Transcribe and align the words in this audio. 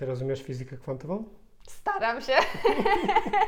Ty 0.00 0.06
rozumiesz 0.06 0.42
fizykę 0.42 0.76
kwantową? 0.76 1.24
Staram 1.68 2.20
się. 2.20 2.32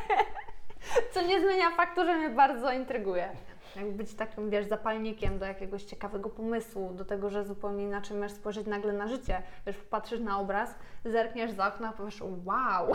Co 1.13 1.23
nie 1.23 1.41
zmienia 1.41 1.71
faktu, 1.71 2.05
że 2.05 2.19
mnie 2.19 2.29
bardzo 2.29 2.73
intryguje. 2.73 3.29
Jak 3.76 3.92
być 3.92 4.15
takim, 4.15 4.50
wiesz, 4.50 4.67
zapalnikiem 4.67 5.38
do 5.38 5.46
jakiegoś 5.46 5.83
ciekawego 5.83 6.30
pomysłu, 6.30 6.94
do 6.94 7.04
tego, 7.04 7.30
że 7.30 7.44
zupełnie 7.44 7.84
inaczej 7.84 8.16
możesz 8.16 8.32
spojrzeć 8.32 8.66
nagle 8.66 8.93
na 8.93 9.09
życie. 9.09 9.43
Wiesz, 9.66 9.77
popatrzysz 9.77 10.20
na 10.20 10.38
obraz, 10.38 10.75
zerkniesz 11.04 11.51
za 11.51 11.69
okno, 11.69 11.89
a 11.89 11.93
powiesz, 11.93 12.23
wow, 12.45 12.93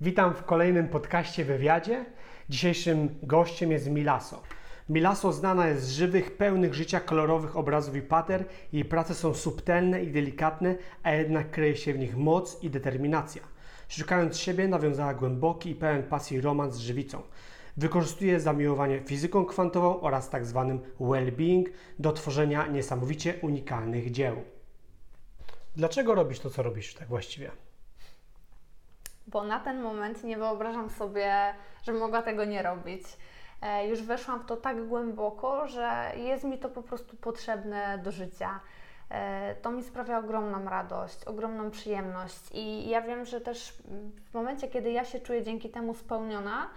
Witam 0.00 0.34
w 0.34 0.44
kolejnym 0.44 0.88
podcaście 0.88 1.44
wywiadzie. 1.44 2.04
Dzisiejszym 2.48 3.18
gościem 3.22 3.72
jest 3.72 3.90
Milaso. 3.90 4.42
Milaso 4.90 5.32
znana 5.32 5.68
jest 5.68 5.84
z 5.84 5.90
żywych, 5.90 6.36
pełnych 6.36 6.74
życia 6.74 7.00
kolorowych 7.00 7.56
obrazów 7.56 7.96
i 7.96 8.02
pater. 8.02 8.44
Jej 8.72 8.84
prace 8.84 9.14
są 9.14 9.34
subtelne 9.34 10.02
i 10.02 10.12
delikatne, 10.12 10.76
a 11.02 11.12
jednak 11.12 11.50
kryje 11.50 11.76
się 11.76 11.94
w 11.94 11.98
nich 11.98 12.16
moc 12.16 12.62
i 12.62 12.70
determinacja. 12.70 13.42
Szukając 13.88 14.38
siebie, 14.38 14.68
nawiązała 14.68 15.14
głęboki 15.14 15.70
i 15.70 15.74
pełen 15.74 16.02
pasji 16.02 16.40
romans 16.40 16.74
z 16.74 16.78
żywicą. 16.78 17.22
Wykorzystuje 17.76 18.40
zamiłowanie 18.40 19.00
fizyką 19.00 19.44
kwantową 19.44 20.00
oraz 20.00 20.30
tak 20.30 20.46
zwanym 20.46 20.80
well-being 21.00 21.64
do 21.98 22.12
tworzenia 22.12 22.66
niesamowicie 22.66 23.34
unikalnych 23.42 24.10
dzieł. 24.10 24.36
Dlaczego 25.76 26.14
robisz 26.14 26.40
to, 26.40 26.50
co 26.50 26.62
robisz 26.62 26.94
tak 26.94 27.08
właściwie? 27.08 27.50
bo 29.26 29.44
na 29.44 29.60
ten 29.60 29.80
moment 29.80 30.24
nie 30.24 30.36
wyobrażam 30.36 30.90
sobie, 30.90 31.54
że 31.82 31.92
mogła 31.92 32.22
tego 32.22 32.44
nie 32.44 32.62
robić. 32.62 33.02
E, 33.62 33.88
już 33.88 34.02
weszłam 34.02 34.40
w 34.40 34.46
to 34.46 34.56
tak 34.56 34.86
głęboko, 34.88 35.66
że 35.66 36.12
jest 36.16 36.44
mi 36.44 36.58
to 36.58 36.68
po 36.68 36.82
prostu 36.82 37.16
potrzebne 37.16 37.98
do 37.98 38.12
życia. 38.12 38.60
E, 39.10 39.54
to 39.54 39.70
mi 39.70 39.82
sprawia 39.82 40.18
ogromną 40.18 40.64
radość, 40.64 41.24
ogromną 41.24 41.70
przyjemność 41.70 42.50
i 42.52 42.88
ja 42.88 43.02
wiem, 43.02 43.24
że 43.24 43.40
też 43.40 43.82
w 44.30 44.34
momencie, 44.34 44.68
kiedy 44.68 44.90
ja 44.90 45.04
się 45.04 45.20
czuję 45.20 45.42
dzięki 45.42 45.70
temu 45.70 45.94
spełniona, 45.94 46.68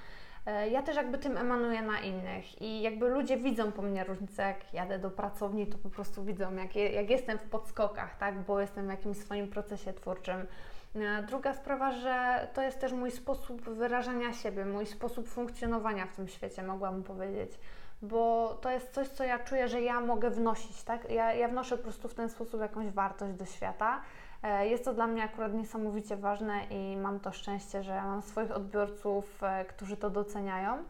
e, 0.45 0.69
ja 0.69 0.83
też 0.83 0.95
jakby 0.95 1.17
tym 1.17 1.37
emanuję 1.37 1.81
na 1.81 1.99
innych 1.99 2.61
i 2.61 2.81
jakby 2.81 3.07
ludzie 3.07 3.37
widzą 3.37 3.71
po 3.71 3.81
mnie 3.81 4.03
różnicę, 4.03 4.43
jak 4.43 4.73
jadę 4.73 4.99
do 4.99 5.11
pracowni, 5.11 5.67
to 5.67 5.77
po 5.77 5.89
prostu 5.89 6.23
widzą, 6.23 6.55
jak, 6.55 6.75
jak 6.75 7.09
jestem 7.09 7.37
w 7.37 7.43
podskokach, 7.43 8.17
tak, 8.17 8.41
bo 8.41 8.59
jestem 8.59 8.87
w 8.87 8.89
jakimś 8.91 9.17
swoim 9.17 9.47
procesie 9.47 9.93
twórczym. 9.93 10.47
E, 10.95 11.23
druga 11.23 11.53
sprawa, 11.53 11.91
że 11.91 12.47
to 12.53 12.61
jest 12.61 12.79
też 12.79 12.91
mój 12.91 13.11
sposób 13.11 13.61
wyrażania 13.69 14.33
siebie, 14.33 14.65
mój 14.65 14.85
sposób 14.85 15.27
funkcjonowania 15.27 16.05
w 16.05 16.15
tym 16.15 16.27
świecie, 16.27 16.63
mogłabym 16.63 17.03
powiedzieć. 17.03 17.59
Bo 18.01 18.53
to 18.61 18.69
jest 18.69 18.93
coś, 18.93 19.07
co 19.07 19.23
ja 19.23 19.39
czuję, 19.39 19.67
że 19.67 19.81
ja 19.81 20.01
mogę 20.01 20.29
wnosić, 20.29 20.83
tak? 20.83 21.11
Ja, 21.11 21.33
ja 21.33 21.47
wnoszę 21.47 21.77
po 21.77 21.83
prostu 21.83 22.07
w 22.07 22.13
ten 22.13 22.29
sposób 22.29 22.61
jakąś 22.61 22.89
wartość 22.89 23.33
do 23.33 23.45
świata. 23.45 24.01
E, 24.43 24.67
jest 24.67 24.85
to 24.85 24.93
dla 24.93 25.07
mnie 25.07 25.23
akurat 25.23 25.53
niesamowicie 25.53 26.17
ważne 26.17 26.63
i 26.69 26.97
mam 26.97 27.19
to 27.19 27.31
szczęście, 27.31 27.83
że 27.83 27.93
mam 28.01 28.21
swoich 28.21 28.51
odbiorców, 28.51 29.43
e, 29.43 29.65
którzy 29.65 29.97
to 29.97 30.09
doceniają. 30.09 30.83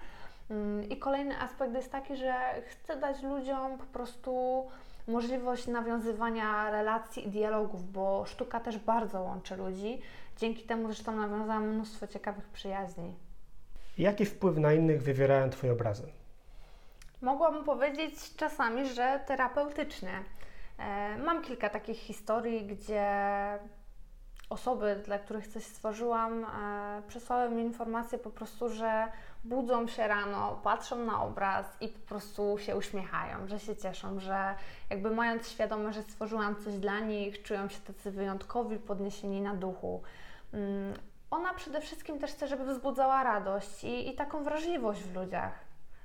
Mm, 0.49 0.89
I 0.89 0.97
kolejny 0.97 1.41
aspekt 1.41 1.73
jest 1.73 1.91
taki, 1.91 2.15
że 2.15 2.33
chcę 2.67 2.97
dać 2.97 3.23
ludziom 3.23 3.77
po 3.77 3.85
prostu 3.85 4.63
możliwość 5.07 5.67
nawiązywania 5.67 6.71
relacji 6.71 7.27
i 7.27 7.31
dialogów, 7.31 7.91
bo 7.91 8.25
sztuka 8.25 8.59
też 8.59 8.77
bardzo 8.77 9.21
łączy 9.21 9.55
ludzi. 9.55 10.01
Dzięki 10.37 10.63
temu 10.63 10.87
zresztą 10.87 11.15
nawiązałam 11.15 11.67
mnóstwo 11.67 12.07
ciekawych 12.07 12.49
przyjaźni. 12.49 13.15
Jaki 13.97 14.25
wpływ 14.25 14.57
na 14.57 14.73
innych 14.73 15.03
wywierają 15.03 15.49
Twoje 15.49 15.73
obrazy? 15.73 16.03
Mogłabym 17.21 17.63
powiedzieć 17.63 18.35
czasami, 18.35 18.87
że 18.89 19.19
terapeutyczne. 19.27 20.11
E, 20.79 21.17
mam 21.17 21.41
kilka 21.41 21.69
takich 21.69 21.97
historii, 21.97 22.65
gdzie 22.65 23.03
osoby, 24.49 25.01
dla 25.05 25.19
których 25.19 25.47
coś 25.47 25.63
stworzyłam, 25.63 26.45
e, 26.45 27.01
przesłały 27.07 27.49
mi 27.49 27.63
informację 27.63 28.17
po 28.17 28.29
prostu, 28.29 28.69
że 28.69 29.07
budzą 29.43 29.87
się 29.87 30.07
rano, 30.07 30.59
patrzą 30.63 31.05
na 31.05 31.23
obraz 31.23 31.65
i 31.81 31.87
po 31.87 32.07
prostu 32.07 32.57
się 32.57 32.75
uśmiechają, 32.75 33.47
że 33.47 33.59
się 33.59 33.75
cieszą, 33.75 34.19
że 34.19 34.55
jakby 34.89 35.11
mając 35.11 35.49
świadomość, 35.49 35.95
że 35.97 36.03
stworzyłam 36.03 36.55
coś 36.55 36.73
dla 36.73 36.99
nich, 36.99 37.41
czują 37.43 37.69
się 37.69 37.79
tacy 37.79 38.11
wyjątkowi, 38.11 38.77
podniesieni 38.77 39.41
na 39.41 39.53
duchu. 39.53 40.01
Mm, 40.53 40.93
ona 41.31 41.53
przede 41.53 41.81
wszystkim 41.81 42.19
też 42.19 42.31
chce, 42.31 42.47
żeby 42.47 42.65
wzbudzała 42.65 43.23
radość 43.23 43.83
i, 43.83 44.09
i 44.09 44.15
taką 44.15 44.43
wrażliwość 44.43 45.01
w 45.01 45.15
ludziach. 45.15 45.53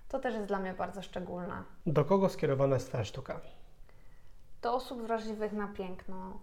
To 0.08 0.18
też 0.18 0.34
jest 0.34 0.46
dla 0.46 0.58
mnie 0.58 0.74
bardzo 0.74 1.02
szczególne. 1.02 1.62
Do 1.86 2.04
kogo 2.04 2.28
skierowana 2.28 2.74
jest 2.74 2.88
Twoja 2.88 3.04
sztuka? 3.04 3.40
Do 4.62 4.74
osób 4.74 5.02
wrażliwych 5.02 5.52
na 5.52 5.68
piękno 5.68 6.40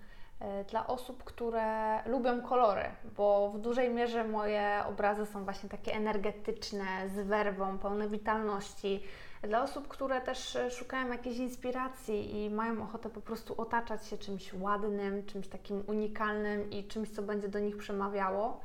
dla 0.70 0.88
osób, 0.88 1.24
które 1.24 2.00
lubią 2.06 2.42
kolory, 2.42 2.84
bo 3.18 3.50
w 3.50 3.60
dużej 3.60 3.90
mierze 3.90 4.24
moje 4.24 4.84
obrazy 4.88 5.26
są 5.26 5.44
właśnie 5.44 5.70
takie 5.70 5.94
energetyczne, 5.94 6.86
z 7.10 7.28
werwą, 7.28 7.78
pełne 7.78 8.10
witalności. 8.10 9.04
Dla 9.48 9.64
osób, 9.64 9.88
które 9.88 10.22
też 10.22 10.56
e, 10.56 10.72
szukają 10.72 11.08
jakiejś 11.08 11.38
inspiracji 11.38 12.44
i 12.44 12.50
mają 12.50 12.84
ochotę 12.84 13.10
po 13.10 13.22
prostu 13.22 13.62
otaczać 13.62 14.08
się 14.08 14.18
czymś 14.18 14.54
ładnym, 14.54 15.26
czymś 15.26 15.48
takim 15.48 15.84
unikalnym 15.88 16.72
i 16.72 16.88
czymś, 16.88 17.10
co 17.10 17.22
będzie 17.22 17.48
do 17.48 17.60
nich 17.60 17.78
przemawiało. 17.78 18.60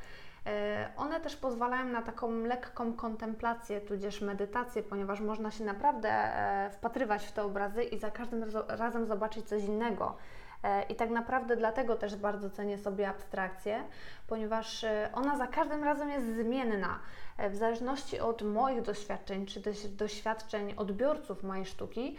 E, 0.47 0.93
one 0.97 1.21
też 1.21 1.37
pozwalają 1.37 1.85
na 1.85 2.03
taką 2.03 2.31
lekką 2.31 2.93
kontemplację, 2.93 3.81
tudzież 3.81 4.21
medytację, 4.21 4.83
ponieważ 4.83 5.21
można 5.21 5.51
się 5.51 5.65
naprawdę 5.65 6.31
wpatrywać 6.73 7.27
w 7.27 7.33
te 7.33 7.43
obrazy 7.43 7.85
i 7.85 7.99
za 7.99 8.11
każdym 8.11 8.45
razem 8.69 9.07
zobaczyć 9.07 9.49
coś 9.49 9.65
innego. 9.65 10.17
E, 10.62 10.82
I 10.82 10.94
tak 10.94 11.10
naprawdę 11.10 11.56
dlatego 11.56 11.97
też 11.97 12.16
bardzo 12.16 12.50
cenię 12.50 12.78
sobie 12.78 13.09
abstrakcję, 13.09 13.84
ponieważ 14.26 14.84
e, 14.84 15.10
ona 15.15 15.37
za 15.38 15.47
każdym 15.47 15.84
razem 15.84 16.10
jest 16.10 16.26
zmienna. 16.37 16.98
E, 17.37 17.50
w 17.50 17.56
zależności 17.56 18.21
od 18.21 18.43
moich 18.43 18.82
doświadczeń, 18.82 19.47
czy 19.47 19.62
też 19.62 19.88
doświadczeń 19.88 20.75
odbiorców 20.76 21.43
mojej 21.43 21.65
sztuki, 21.65 22.16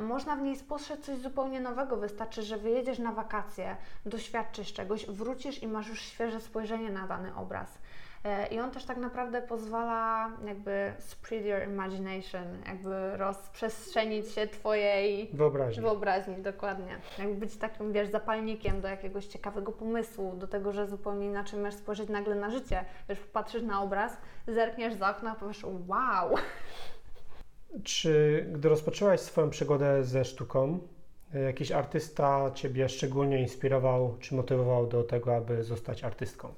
można 0.00 0.36
w 0.36 0.42
niej 0.42 0.56
spostrzec 0.56 1.04
coś 1.04 1.18
zupełnie 1.18 1.60
nowego. 1.60 1.96
Wystarczy, 1.96 2.42
że 2.42 2.56
wyjedziesz 2.56 2.98
na 2.98 3.12
wakacje, 3.12 3.76
doświadczysz 4.06 4.72
czegoś, 4.72 5.06
wrócisz 5.06 5.62
i 5.62 5.68
masz 5.68 5.88
już 5.88 6.00
świeże 6.00 6.40
spojrzenie 6.40 6.90
na 6.90 7.06
dany 7.06 7.34
obraz. 7.34 7.78
E, 8.24 8.46
I 8.46 8.60
on 8.60 8.70
też 8.70 8.84
tak 8.84 8.96
naprawdę 8.96 9.42
pozwala 9.42 10.30
jakby 10.46 10.92
spread 10.98 11.44
your 11.44 11.68
imagination, 11.68 12.44
jakby 12.66 13.16
rozprzestrzenić 13.16 14.32
się 14.32 14.46
Twojej 14.46 15.30
wyobraźni. 15.32 15.82
wyobraźni, 15.82 16.36
dokładnie. 16.36 16.98
Jakby 17.18 17.34
być 17.34 17.56
takim, 17.56 17.92
wiesz, 17.92 18.08
zapalnikiem 18.08 18.80
do 18.80 18.88
jakiegoś 18.88 19.26
ciekawego 19.26 19.72
pomysłu, 19.72 20.36
do 20.36 20.46
tego, 20.48 20.72
że 20.72 20.86
zupełnie 20.86 21.26
inaczej 21.26 21.60
możesz 21.60 21.74
spojrzeć 21.74 22.08
nagle 22.08 22.34
na 22.34 22.50
życie. 22.50 22.84
Wiesz, 23.08 23.18
popatrzysz 23.18 23.62
na 23.62 23.82
obraz, 23.82 24.16
zerkniesz 24.48 24.94
za 24.94 25.10
okno, 25.10 25.30
a 25.30 25.34
powiesz 25.34 25.64
wow! 25.64 26.34
Czy 27.84 28.44
gdy 28.52 28.68
rozpoczęłaś 28.68 29.20
swoją 29.20 29.50
przygodę 29.50 30.04
ze 30.04 30.24
sztuką, 30.24 30.78
jakiś 31.46 31.72
artysta 31.72 32.50
Ciebie 32.54 32.88
szczególnie 32.88 33.40
inspirował 33.40 34.16
czy 34.20 34.34
motywował 34.34 34.86
do 34.86 35.02
tego, 35.02 35.36
aby 35.36 35.64
zostać 35.64 36.04
artystką? 36.04 36.54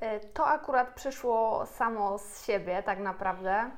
E, 0.00 0.20
to 0.20 0.46
akurat 0.46 0.94
przyszło 0.94 1.66
samo 1.66 2.18
z 2.18 2.46
siebie, 2.46 2.82
tak 2.82 2.98
naprawdę. 2.98 3.70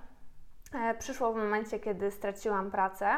E, 0.75 0.95
przyszło 0.95 1.33
w 1.33 1.37
momencie, 1.37 1.79
kiedy 1.79 2.11
straciłam 2.11 2.71
pracę, 2.71 3.17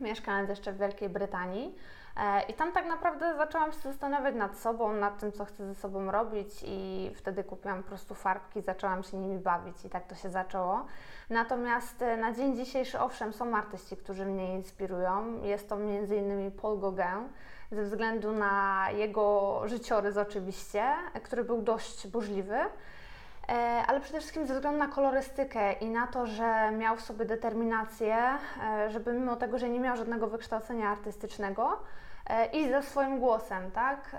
mieszkając 0.00 0.48
jeszcze 0.50 0.72
w 0.72 0.78
Wielkiej 0.78 1.08
Brytanii. 1.08 1.76
E, 2.16 2.42
I 2.42 2.54
tam 2.54 2.72
tak 2.72 2.86
naprawdę 2.86 3.36
zaczęłam 3.36 3.72
się 3.72 3.78
zastanawiać 3.78 4.34
nad 4.34 4.58
sobą, 4.58 4.92
nad 4.92 5.18
tym, 5.18 5.32
co 5.32 5.44
chcę 5.44 5.66
ze 5.66 5.74
sobą 5.74 6.10
robić, 6.10 6.48
i 6.64 7.10
wtedy 7.14 7.44
kupiłam 7.44 7.82
po 7.82 7.88
prostu 7.88 8.14
farbki, 8.14 8.62
zaczęłam 8.62 9.02
się 9.02 9.16
nimi 9.16 9.38
bawić, 9.38 9.84
i 9.84 9.90
tak 9.90 10.06
to 10.06 10.14
się 10.14 10.30
zaczęło. 10.30 10.86
Natomiast 11.30 12.04
na 12.18 12.32
dzień 12.32 12.56
dzisiejszy, 12.56 13.00
owszem, 13.00 13.32
są 13.32 13.56
artyści, 13.56 13.96
którzy 13.96 14.26
mnie 14.26 14.54
inspirują. 14.54 15.42
Jest 15.42 15.68
to 15.68 15.74
m.in. 15.74 16.52
Paul 16.52 16.80
Gauguin 16.80 17.28
ze 17.72 17.82
względu 17.82 18.32
na 18.32 18.86
jego 18.90 19.60
życiorys 19.64 20.16
oczywiście, 20.16 20.84
który 21.22 21.44
był 21.44 21.62
dość 21.62 22.06
burzliwy, 22.06 22.56
e, 22.56 23.52
ale 23.86 24.00
przede 24.00 24.18
wszystkim 24.18 24.46
ze 24.46 24.54
względu 24.54 24.78
na 24.78 24.88
kolorystykę 24.88 25.72
i 25.72 25.90
na 25.90 26.06
to, 26.06 26.26
że 26.26 26.70
miał 26.70 26.96
w 26.96 27.00
sobie 27.00 27.24
determinację, 27.24 28.16
e, 28.62 28.90
żeby 28.90 29.12
mimo 29.12 29.36
tego, 29.36 29.58
że 29.58 29.68
nie 29.68 29.80
miał 29.80 29.96
żadnego 29.96 30.26
wykształcenia 30.26 30.88
artystycznego, 30.88 31.78
e, 32.26 32.46
i 32.46 32.68
ze 32.68 32.82
swoim 32.82 33.18
głosem, 33.18 33.70
tak? 33.70 34.16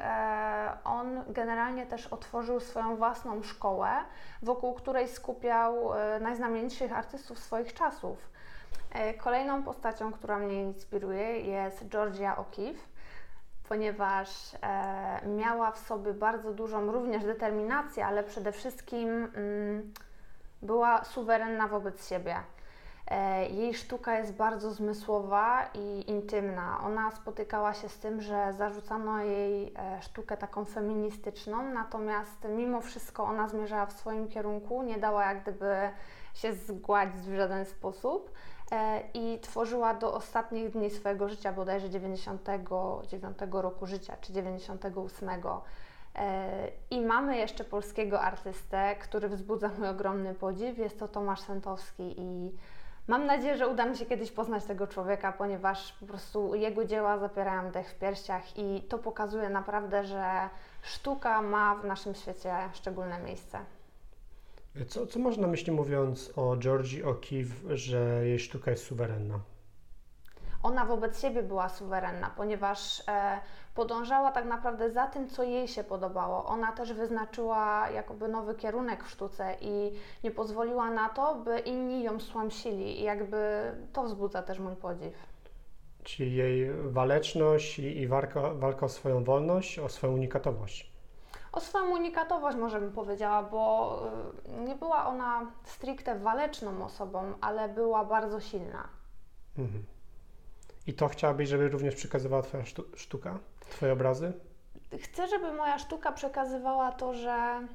On 0.83 1.23
generalnie 1.27 1.85
też 1.85 2.07
otworzył 2.07 2.59
swoją 2.59 2.95
własną 2.95 3.43
szkołę, 3.43 3.89
wokół 4.41 4.73
której 4.73 5.07
skupiał 5.07 5.91
najznamienitszych 6.21 6.93
artystów 6.93 7.39
swoich 7.39 7.73
czasów. 7.73 8.29
Kolejną 9.17 9.63
postacią, 9.63 10.11
która 10.11 10.39
mnie 10.39 10.63
inspiruje, 10.63 11.39
jest 11.39 11.87
Georgia 11.87 12.35
O'Keeffe 12.35 12.98
ponieważ 13.69 14.29
e, 14.61 15.27
miała 15.27 15.71
w 15.71 15.79
sobie 15.79 16.13
bardzo 16.13 16.53
dużą 16.53 16.91
również 16.91 17.23
determinację, 17.23 18.05
ale 18.05 18.23
przede 18.23 18.51
wszystkim 18.51 19.09
mm, 19.09 19.93
była 20.61 21.03
suwerenna 21.03 21.67
wobec 21.67 22.07
siebie. 22.07 22.35
E, 23.07 23.49
jej 23.49 23.73
sztuka 23.73 24.17
jest 24.17 24.33
bardzo 24.33 24.71
zmysłowa 24.71 25.69
i 25.73 26.09
intymna. 26.09 26.79
Ona 26.83 27.11
spotykała 27.11 27.73
się 27.73 27.89
z 27.89 27.99
tym, 27.99 28.21
że 28.21 28.53
zarzucano 28.53 29.23
jej 29.23 29.73
e, 29.75 30.01
sztukę 30.01 30.37
taką 30.37 30.65
feministyczną, 30.65 31.63
natomiast 31.73 32.47
mimo 32.49 32.81
wszystko 32.81 33.23
ona 33.23 33.47
zmierzała 33.47 33.85
w 33.85 33.93
swoim 33.93 34.27
kierunku, 34.27 34.83
nie 34.83 34.97
dała 34.97 35.25
jak 35.25 35.41
gdyby 35.41 35.75
się 36.33 36.53
zgładzić 36.53 37.21
w 37.21 37.35
żaden 37.35 37.65
sposób 37.65 38.31
i 39.13 39.39
tworzyła 39.41 39.93
do 39.93 40.13
ostatnich 40.13 40.69
dni 40.69 40.89
swojego 40.89 41.29
życia, 41.29 41.53
bodajże 41.53 41.89
99 41.89 43.37
roku 43.51 43.85
życia 43.85 44.17
czy 44.21 44.33
98. 44.33 45.29
I 46.91 47.01
mamy 47.01 47.37
jeszcze 47.37 47.63
polskiego 47.63 48.21
artystę, 48.21 48.95
który 48.95 49.29
wzbudza 49.29 49.69
mój 49.77 49.87
ogromny 49.87 50.33
podziw. 50.33 50.77
Jest 50.77 50.99
to 50.99 51.07
Tomasz 51.07 51.41
Sętowski 51.41 52.15
i 52.17 52.51
Mam 53.09 53.25
nadzieję, 53.25 53.57
że 53.57 53.67
uda 53.67 53.85
mi 53.85 53.97
się 53.97 54.05
kiedyś 54.05 54.31
poznać 54.31 54.65
tego 54.65 54.87
człowieka, 54.87 55.31
ponieważ 55.31 55.93
po 55.93 56.05
prostu 56.05 56.55
jego 56.55 56.85
dzieła 56.85 57.17
zapierają 57.17 57.71
dech 57.71 57.89
w 57.89 57.95
piersiach 57.95 58.57
i 58.57 58.81
to 58.81 58.97
pokazuje 58.97 59.49
naprawdę, 59.49 60.03
że 60.03 60.49
sztuka 60.81 61.41
ma 61.41 61.75
w 61.75 61.85
naszym 61.85 62.15
świecie 62.15 62.55
szczególne 62.73 63.19
miejsce. 63.19 63.59
Co, 64.87 65.07
co 65.07 65.19
można 65.19 65.47
myśli 65.47 65.71
mówiąc 65.71 66.33
o 66.35 66.57
Georgie 66.57 67.03
O'Keeffe, 67.03 67.75
że 67.75 68.27
jej 68.27 68.39
sztuka 68.39 68.71
jest 68.71 68.83
suwerenna? 68.83 69.39
Ona 70.63 70.85
wobec 70.85 71.21
siebie 71.21 71.43
była 71.43 71.69
suwerenna, 71.69 72.31
ponieważ 72.37 73.03
e, 73.07 73.39
podążała 73.75 74.31
tak 74.31 74.45
naprawdę 74.45 74.91
za 74.91 75.07
tym, 75.07 75.29
co 75.29 75.43
jej 75.43 75.67
się 75.67 75.83
podobało. 75.83 76.45
Ona 76.45 76.71
też 76.71 76.93
wyznaczyła 76.93 77.89
jakoby 77.89 78.27
nowy 78.27 78.55
kierunek 78.55 79.03
w 79.03 79.09
sztuce 79.09 79.55
i 79.61 79.91
nie 80.23 80.31
pozwoliła 80.31 80.91
na 80.91 81.09
to, 81.09 81.35
by 81.35 81.59
inni 81.59 82.03
ją 82.03 82.19
słamsili. 82.19 82.99
I 82.99 83.03
jakby 83.03 83.71
to 83.93 84.03
wzbudza 84.03 84.41
też 84.43 84.59
mój 84.59 84.75
podziw. 84.75 85.13
Czyli 86.03 86.35
jej 86.35 86.71
waleczność 86.73 87.79
i, 87.79 87.97
i 87.97 88.07
walka, 88.07 88.53
walka 88.53 88.85
o 88.85 88.89
swoją 88.89 89.23
wolność, 89.23 89.79
o 89.79 89.89
swoją 89.89 90.13
unikatowość. 90.13 90.91
O 91.51 91.59
swoją 91.59 91.89
unikatowość 91.89 92.57
może 92.57 92.79
bym 92.79 92.91
powiedziała, 92.91 93.43
bo 93.43 94.01
y, 94.45 94.61
nie 94.61 94.75
była 94.75 95.05
ona 95.05 95.51
stricte 95.63 96.19
waleczną 96.19 96.85
osobą, 96.85 97.33
ale 97.41 97.69
była 97.69 98.05
bardzo 98.05 98.39
silna. 98.39 98.87
Mhm. 99.57 99.85
I 100.87 100.93
to 100.93 101.07
chciałabyś, 101.07 101.49
żeby 101.49 101.69
również 101.69 101.95
przekazywała 101.95 102.41
Twoja 102.41 102.63
sztuka, 102.95 103.39
Twoje 103.59 103.93
obrazy? 103.93 104.33
Chcę, 105.01 105.27
żeby 105.27 105.53
moja 105.53 105.79
sztuka 105.79 106.11
przekazywała 106.11 106.91
to, 106.91 107.13
że 107.13 107.67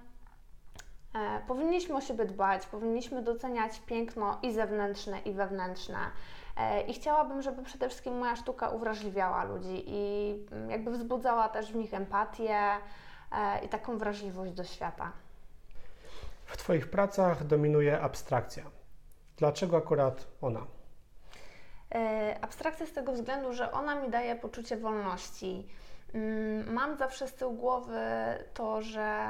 e, 1.14 1.40
powinniśmy 1.46 1.96
o 1.96 2.00
siebie 2.00 2.24
dbać, 2.24 2.66
powinniśmy 2.66 3.22
doceniać 3.22 3.80
piękno 3.86 4.38
i 4.42 4.52
zewnętrzne, 4.52 5.20
i 5.20 5.32
wewnętrzne. 5.32 5.98
E, 6.56 6.82
I 6.82 6.94
chciałabym, 6.94 7.42
żeby 7.42 7.62
przede 7.62 7.88
wszystkim 7.88 8.18
moja 8.18 8.36
sztuka 8.36 8.68
uwrażliwiała 8.68 9.44
ludzi 9.44 9.84
i 9.86 10.34
mm, 10.52 10.70
jakby 10.70 10.90
wzbudzała 10.90 11.48
też 11.48 11.72
w 11.72 11.76
nich 11.76 11.94
empatię 11.94 12.58
i 13.62 13.68
taką 13.68 13.98
wrażliwość 13.98 14.52
do 14.52 14.64
świata. 14.64 15.12
W 16.44 16.56
Twoich 16.56 16.90
pracach 16.90 17.44
dominuje 17.44 18.00
abstrakcja. 18.00 18.64
Dlaczego 19.36 19.76
akurat 19.76 20.26
ona? 20.40 20.66
E, 21.94 22.38
abstrakcja 22.40 22.86
z 22.86 22.92
tego 22.92 23.12
względu, 23.12 23.52
że 23.52 23.72
ona 23.72 23.94
mi 23.94 24.10
daje 24.10 24.36
poczucie 24.36 24.76
wolności. 24.76 25.68
Mm, 26.14 26.72
mam 26.72 26.96
zawsze 26.96 27.28
z 27.28 27.34
tyłu 27.34 27.52
głowy 27.52 28.00
to, 28.54 28.82
że 28.82 29.28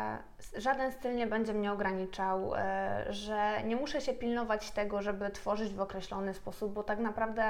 żaden 0.57 0.93
styl 0.93 1.17
nie 1.17 1.27
będzie 1.27 1.55
mnie 1.55 1.73
ograniczał, 1.73 2.55
e, 2.55 3.05
że 3.11 3.63
nie 3.65 3.77
muszę 3.77 4.01
się 4.01 4.13
pilnować 4.13 4.71
tego, 4.71 5.03
żeby 5.03 5.31
tworzyć 5.31 5.75
w 5.75 5.81
określony 5.81 6.35
sposób, 6.35 6.73
bo 6.73 6.83
tak 6.83 6.99
naprawdę 6.99 7.45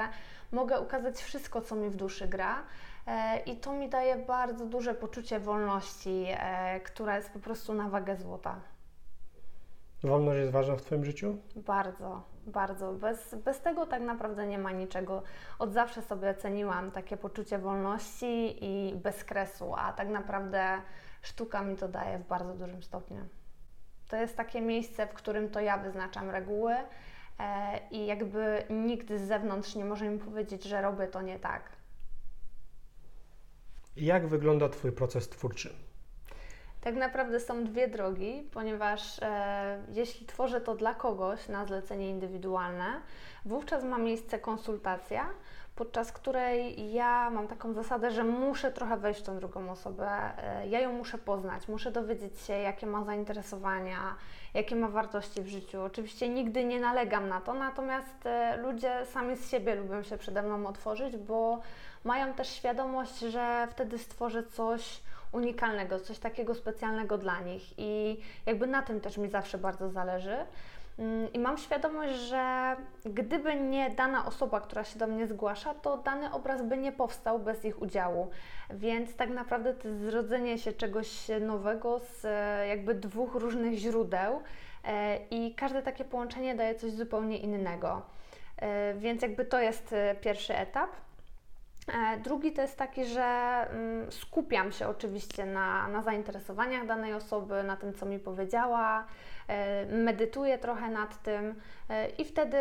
mogę 0.51 0.79
ukazać 0.79 1.17
wszystko, 1.17 1.61
co 1.61 1.75
mi 1.75 1.89
w 1.89 1.95
duszy 1.95 2.27
gra. 2.27 2.63
E, 3.07 3.37
I 3.37 3.57
to 3.57 3.73
mi 3.73 3.89
daje 3.89 4.15
bardzo 4.15 4.65
duże 4.65 4.93
poczucie 4.93 5.39
wolności, 5.39 6.27
która 6.83 7.15
jest 7.15 7.29
po 7.29 7.39
prostu 7.39 7.73
na 7.73 7.89
wagę 7.89 8.15
złota. 8.15 8.61
Wolność 10.03 10.39
jest 10.39 10.51
ważna 10.51 10.75
w 10.75 10.81
Twoim 10.81 11.05
życiu? 11.05 11.37
Bardzo, 11.55 12.21
bardzo. 12.47 12.93
Bez, 12.93 13.35
bez 13.35 13.61
tego 13.61 13.85
tak 13.85 14.01
naprawdę 14.01 14.47
nie 14.47 14.57
ma 14.57 14.71
niczego. 14.71 15.23
Od 15.59 15.73
zawsze 15.73 16.01
sobie 16.01 16.35
ceniłam 16.35 16.91
takie 16.91 17.17
poczucie 17.17 17.57
wolności 17.57 18.65
i 18.65 18.95
bezkresu, 18.95 19.73
a 19.77 19.93
tak 19.93 20.09
naprawdę 20.09 20.81
sztuka 21.21 21.63
mi 21.63 21.75
to 21.75 21.87
daje 21.87 22.17
w 22.17 22.27
bardzo 22.27 22.53
dużym 22.53 22.83
stopniu. 22.83 23.25
To 24.07 24.17
jest 24.17 24.37
takie 24.37 24.61
miejsce, 24.61 25.07
w 25.07 25.13
którym 25.13 25.49
to 25.49 25.59
ja 25.59 25.77
wyznaczam 25.77 26.29
reguły 26.29 26.73
e, 27.39 27.79
i 27.91 28.05
jakby 28.05 28.63
nikt 28.69 29.07
z 29.07 29.21
zewnątrz 29.21 29.75
nie 29.75 29.85
może 29.85 30.09
mi 30.09 30.19
powiedzieć, 30.19 30.63
że 30.63 30.81
robię 30.81 31.07
to 31.07 31.21
nie 31.21 31.39
tak. 31.39 31.61
Jak 33.97 34.27
wygląda 34.27 34.69
Twój 34.69 34.91
proces 34.91 35.29
twórczy? 35.29 35.85
tak 36.85 36.95
naprawdę 36.95 37.39
są 37.39 37.63
dwie 37.63 37.87
drogi, 37.87 38.49
ponieważ 38.53 39.19
e, 39.21 39.83
jeśli 39.93 40.25
tworzę 40.25 40.61
to 40.61 40.75
dla 40.75 40.93
kogoś 40.93 41.47
na 41.47 41.65
zlecenie 41.65 42.09
indywidualne, 42.09 42.85
wówczas 43.45 43.83
ma 43.83 43.97
miejsce 43.97 44.39
konsultacja, 44.39 45.29
podczas 45.75 46.11
której 46.11 46.91
ja 46.93 47.29
mam 47.29 47.47
taką 47.47 47.73
zasadę, 47.73 48.11
że 48.11 48.23
muszę 48.23 48.71
trochę 48.71 48.97
wejść 48.97 49.19
w 49.19 49.23
tą 49.23 49.39
drugą 49.39 49.71
osobę, 49.71 50.09
e, 50.37 50.67
ja 50.67 50.79
ją 50.79 50.93
muszę 50.93 51.17
poznać, 51.17 51.67
muszę 51.67 51.91
dowiedzieć 51.91 52.39
się, 52.39 52.53
jakie 52.53 52.87
ma 52.87 53.03
zainteresowania, 53.03 54.15
jakie 54.53 54.75
ma 54.75 54.87
wartości 54.87 55.41
w 55.41 55.47
życiu. 55.47 55.81
Oczywiście 55.81 56.29
nigdy 56.29 56.65
nie 56.65 56.79
nalegam 56.79 57.29
na 57.29 57.41
to, 57.41 57.53
natomiast 57.53 58.25
e, 58.25 58.57
ludzie 58.57 59.05
sami 59.05 59.37
z 59.37 59.49
siebie 59.49 59.75
lubią 59.75 60.03
się 60.03 60.17
przede 60.17 60.41
mną 60.41 60.67
otworzyć, 60.67 61.17
bo 61.17 61.61
mają 62.05 62.33
też 62.33 62.49
świadomość, 62.49 63.19
że 63.19 63.67
wtedy 63.71 63.97
stworzę 63.97 64.43
coś 64.43 65.01
unikalnego, 65.31 65.99
coś 65.99 66.19
takiego 66.19 66.55
specjalnego 66.55 67.17
dla 67.17 67.39
nich 67.39 67.73
i 67.77 68.21
jakby 68.45 68.67
na 68.67 68.81
tym 68.81 69.01
też 69.01 69.17
mi 69.17 69.29
zawsze 69.29 69.57
bardzo 69.57 69.89
zależy. 69.89 70.37
Mm, 70.99 71.33
I 71.33 71.39
mam 71.39 71.57
świadomość, 71.57 72.13
że 72.13 72.75
gdyby 73.05 73.55
nie 73.55 73.89
dana 73.89 74.25
osoba, 74.25 74.61
która 74.61 74.83
się 74.83 74.99
do 74.99 75.07
mnie 75.07 75.27
zgłasza, 75.27 75.73
to 75.73 75.97
dany 75.97 76.31
obraz 76.31 76.61
by 76.61 76.77
nie 76.77 76.91
powstał 76.91 77.39
bez 77.39 77.65
ich 77.65 77.81
udziału. 77.81 78.29
Więc 78.69 79.15
tak 79.15 79.29
naprawdę 79.29 79.73
to 79.73 79.87
jest 79.87 80.01
zrodzenie 80.01 80.57
się 80.57 80.73
czegoś 80.73 81.27
nowego 81.41 81.99
z 81.99 82.25
e, 82.25 82.67
jakby 82.67 82.93
dwóch 82.95 83.35
różnych 83.35 83.73
źródeł 83.73 84.41
e, 84.83 85.17
i 85.31 85.55
każde 85.55 85.81
takie 85.81 86.05
połączenie 86.05 86.55
daje 86.55 86.75
coś 86.75 86.91
zupełnie 86.91 87.37
innego. 87.37 88.01
E, 88.57 88.93
więc 88.93 89.21
jakby 89.21 89.45
to 89.45 89.59
jest 89.59 89.95
pierwszy 90.21 90.57
etap. 90.57 90.89
E, 91.87 92.17
drugi 92.17 92.51
to 92.51 92.61
jest 92.61 92.77
taki, 92.77 93.05
że 93.05 93.23
mm, 93.69 94.11
skupiam 94.11 94.71
się 94.71 94.87
oczywiście 94.87 95.45
na, 95.45 95.87
na 95.87 96.01
zainteresowaniach 96.01 96.85
danej 96.85 97.13
osoby, 97.13 97.63
na 97.63 97.77
tym, 97.77 97.93
co 97.93 98.05
mi 98.05 98.19
powiedziała, 98.19 99.05
e, 99.47 99.85
medytuję 99.85 100.57
trochę 100.57 100.89
nad 100.89 101.23
tym 101.23 101.55
e, 101.89 102.09
i 102.09 102.25
wtedy 102.25 102.57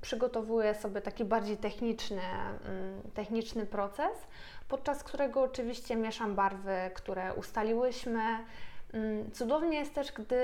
przygotowuję 0.00 0.74
sobie 0.74 1.00
taki 1.00 1.24
bardziej 1.24 1.56
techniczny, 1.56 2.22
mm, 2.68 3.02
techniczny 3.14 3.66
proces, 3.66 4.26
podczas 4.68 5.04
którego 5.04 5.42
oczywiście 5.42 5.96
mieszam 5.96 6.34
barwy, 6.34 6.76
które 6.94 7.34
ustaliłyśmy, 7.34 8.20
cudownie 9.32 9.78
jest 9.78 9.94
też, 9.94 10.12
gdy 10.12 10.36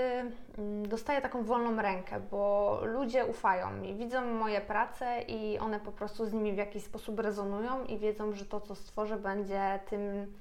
mm, 0.58 0.88
dostaję 0.88 1.20
taką 1.20 1.44
wolną 1.44 1.82
rękę, 1.82 2.20
bo 2.30 2.80
ludzie 2.84 3.26
ufają 3.26 3.72
mi, 3.72 3.94
widzą 3.94 4.34
moje 4.34 4.60
prace 4.60 5.22
i 5.22 5.58
one 5.58 5.80
po 5.80 5.92
prostu 5.92 6.26
z 6.26 6.32
nimi 6.32 6.52
w 6.52 6.56
jakiś 6.56 6.84
sposób 6.84 7.18
rezonują 7.18 7.84
i 7.84 7.98
wiedzą, 7.98 8.32
że 8.32 8.44
to, 8.44 8.60
co 8.60 8.74
stworzę, 8.74 9.16
będzie 9.16 9.80
tym, 9.90 10.32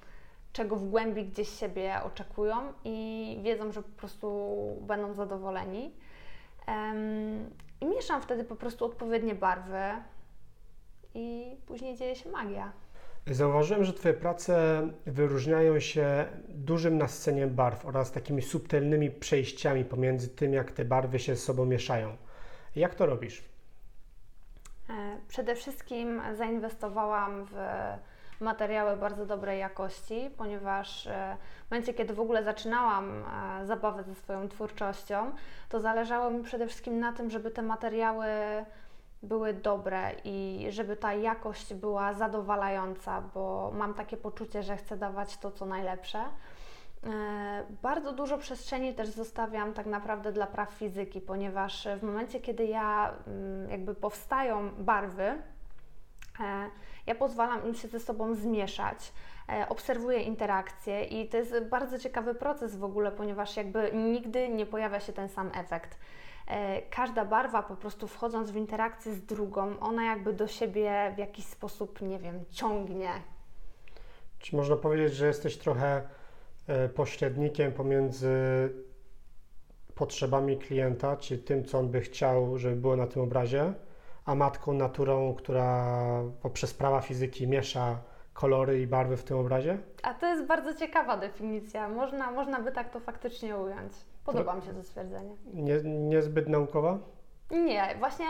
czego 0.54 0.76
w 0.76 0.90
głębi 0.90 1.26
gdzieś 1.26 1.50
siebie 1.60 1.96
oczekują 2.04 2.56
i 2.84 3.40
wiedzą, 3.44 3.72
że 3.72 3.84
po 3.84 4.00
prostu 4.00 4.58
będą 4.82 5.14
zadowoleni. 5.14 5.92
I 7.82 7.86
mieszam 7.86 8.22
wtedy 8.22 8.44
po 8.44 8.56
prostu 8.56 8.86
odpowiednie 8.86 9.36
barwy 9.36 9.84
i 11.14 11.56
później 11.66 11.98
dzieje 11.98 12.16
się 12.16 12.30
magia. 12.30 12.72
Zauważyłem, 13.28 13.84
że 13.84 13.94
Twoje 13.94 14.14
prace 14.14 14.82
wyróżniają 15.06 15.80
się 15.80 16.26
dużym 16.50 16.98
nasceniem 16.98 17.50
barw 17.50 17.86
oraz 17.86 18.12
takimi 18.12 18.42
subtelnymi 18.42 19.12
przejściami 19.12 19.86
pomiędzy 19.86 20.30
tym, 20.30 20.54
jak 20.54 20.72
te 20.72 20.86
barwy 20.86 21.20
się 21.20 21.36
z 21.36 21.44
sobą 21.44 21.66
mieszają. 21.66 22.18
Jak 22.76 22.96
to 22.96 23.06
robisz? 23.06 23.44
E, 24.90 25.18
przede 25.28 25.56
wszystkim 25.56 26.22
zainwestowałam 26.38 27.46
w 27.46 27.56
materiały 28.40 28.98
bardzo 28.98 29.26
dobrej 29.26 29.60
jakości, 29.60 30.30
ponieważ 30.38 31.08
e, 31.08 31.38
w 31.68 31.72
momencie, 31.72 31.94
kiedy 31.94 32.14
w 32.14 32.20
ogóle 32.20 32.44
zaczynałam 32.44 33.24
e, 33.62 33.66
zabawę 33.66 34.04
ze 34.04 34.16
swoją 34.16 34.50
twórczością, 34.50 35.32
to 35.70 35.80
zależało 35.80 36.32
mi 36.32 36.44
przede 36.44 36.68
wszystkim 36.68 37.00
na 37.00 37.14
tym, 37.14 37.30
żeby 37.30 37.52
te 37.52 37.62
materiały 37.62 38.26
były 39.24 39.54
dobre 39.54 40.12
i 40.24 40.68
żeby 40.70 40.98
ta 40.98 41.14
jakość 41.14 41.74
była 41.74 42.14
zadowalająca, 42.14 43.22
bo 43.34 43.72
mam 43.74 43.94
takie 43.94 44.18
poczucie, 44.18 44.64
że 44.64 44.78
chcę 44.78 44.98
dawać 44.98 45.38
to, 45.38 45.52
co 45.52 45.66
najlepsze. 45.66 46.20
E, 47.04 47.64
bardzo 47.82 48.14
dużo 48.14 48.38
przestrzeni 48.38 48.94
też 48.94 49.10
zostawiam 49.10 49.74
tak 49.74 49.86
naprawdę 49.86 50.32
dla 50.32 50.48
praw 50.48 50.74
fizyki, 50.74 51.22
ponieważ 51.22 51.88
w 52.00 52.04
momencie, 52.04 52.40
kiedy 52.40 52.66
ja 52.66 53.14
mm, 53.28 53.70
jakby 53.70 53.96
powstają 53.96 54.70
barwy, 54.70 55.24
e, 55.24 55.42
ja 57.08 57.16
pozwalam 57.16 57.68
im 57.68 57.76
się 57.76 57.88
ze 57.88 58.00
sobą 58.00 58.34
zmieszać, 58.36 59.14
e, 59.50 59.70
obserwuję 59.70 60.20
interakcje 60.20 61.04
i 61.04 61.30
to 61.30 61.38
jest 61.38 61.64
bardzo 61.70 62.00
ciekawy 62.00 62.36
proces 62.36 62.76
w 62.76 62.84
ogóle, 62.84 63.12
ponieważ 63.12 63.58
jakby 63.58 63.92
nigdy 63.94 64.50
nie 64.50 64.66
pojawia 64.66 65.00
się 65.00 65.14
ten 65.14 65.30
sam 65.30 65.52
efekt. 65.54 65.98
Każda 66.90 67.26
barwa 67.26 67.64
po 67.64 67.76
prostu 67.76 68.08
wchodząc 68.08 68.52
w 68.52 68.56
interakcję 68.56 69.14
z 69.14 69.26
drugą, 69.26 69.80
ona 69.80 70.06
jakby 70.06 70.34
do 70.34 70.48
siebie 70.48 71.14
w 71.16 71.18
jakiś 71.18 71.46
sposób, 71.46 72.02
nie 72.02 72.20
wiem, 72.20 72.46
ciągnie. 72.52 73.12
Czy 74.40 74.56
można 74.56 74.76
powiedzieć, 74.76 75.14
że 75.14 75.28
jesteś 75.28 75.58
trochę 75.58 76.02
E, 76.68 76.90
pośrednikiem 76.90 77.72
pomiędzy 77.72 78.30
potrzebami 79.96 80.58
klienta, 80.58 81.18
czy 81.18 81.38
tym, 81.38 81.66
co 81.66 81.80
on 81.80 81.90
by 81.90 82.02
chciał, 82.02 82.58
żeby 82.58 82.76
było 82.76 82.96
na 82.96 83.08
tym 83.08 83.22
obrazie, 83.22 83.74
a 84.26 84.36
matką 84.36 84.74
naturą, 84.74 85.36
która 85.36 85.88
poprzez 86.42 86.74
prawa 86.74 87.02
fizyki 87.02 87.48
miesza 87.48 87.98
kolory 88.34 88.82
i 88.82 88.88
barwy 88.88 89.18
w 89.18 89.24
tym 89.24 89.38
obrazie? 89.38 89.78
A 90.04 90.14
to 90.14 90.26
jest 90.26 90.46
bardzo 90.46 90.74
ciekawa 90.74 91.18
definicja. 91.18 91.90
Można, 91.90 92.32
można 92.32 92.62
by 92.62 92.72
tak 92.72 92.90
to 92.90 93.00
faktycznie 93.00 93.58
ująć. 93.58 93.94
Podoba 94.26 94.54
mi 94.54 94.62
się 94.62 94.74
to 94.74 94.84
stwierdzenie. 94.84 95.36
Nie, 95.54 95.82
niezbyt 95.84 96.50
naukowa? 96.50 97.00
Nie, 97.52 97.96
właśnie 98.00 98.26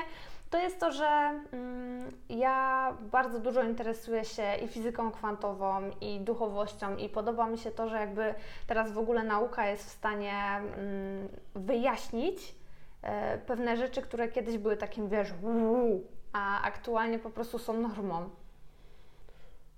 to 0.51 0.57
jest 0.57 0.79
to, 0.79 0.91
że 0.91 1.39
mm, 1.51 2.11
ja 2.29 2.97
bardzo 3.11 3.39
dużo 3.39 3.63
interesuję 3.63 4.25
się 4.25 4.55
i 4.63 4.67
fizyką 4.67 5.11
kwantową, 5.11 5.81
i 6.01 6.19
duchowością, 6.19 6.95
i 6.95 7.09
podoba 7.09 7.47
mi 7.47 7.57
się 7.57 7.71
to, 7.71 7.89
że 7.89 7.95
jakby 7.99 8.35
teraz 8.67 8.91
w 8.91 8.97
ogóle 8.97 9.23
nauka 9.23 9.67
jest 9.67 9.85
w 9.85 9.89
stanie 9.89 10.33
mm, 10.33 11.27
wyjaśnić 11.55 12.55
e, 13.01 13.37
pewne 13.37 13.77
rzeczy, 13.77 14.01
które 14.01 14.27
kiedyś 14.27 14.57
były 14.57 14.77
takim, 14.77 15.09
wiesz, 15.09 15.33
uu, 15.43 16.03
a 16.33 16.61
aktualnie 16.61 17.19
po 17.19 17.29
prostu 17.29 17.59
są 17.59 17.73
normą. 17.73 18.29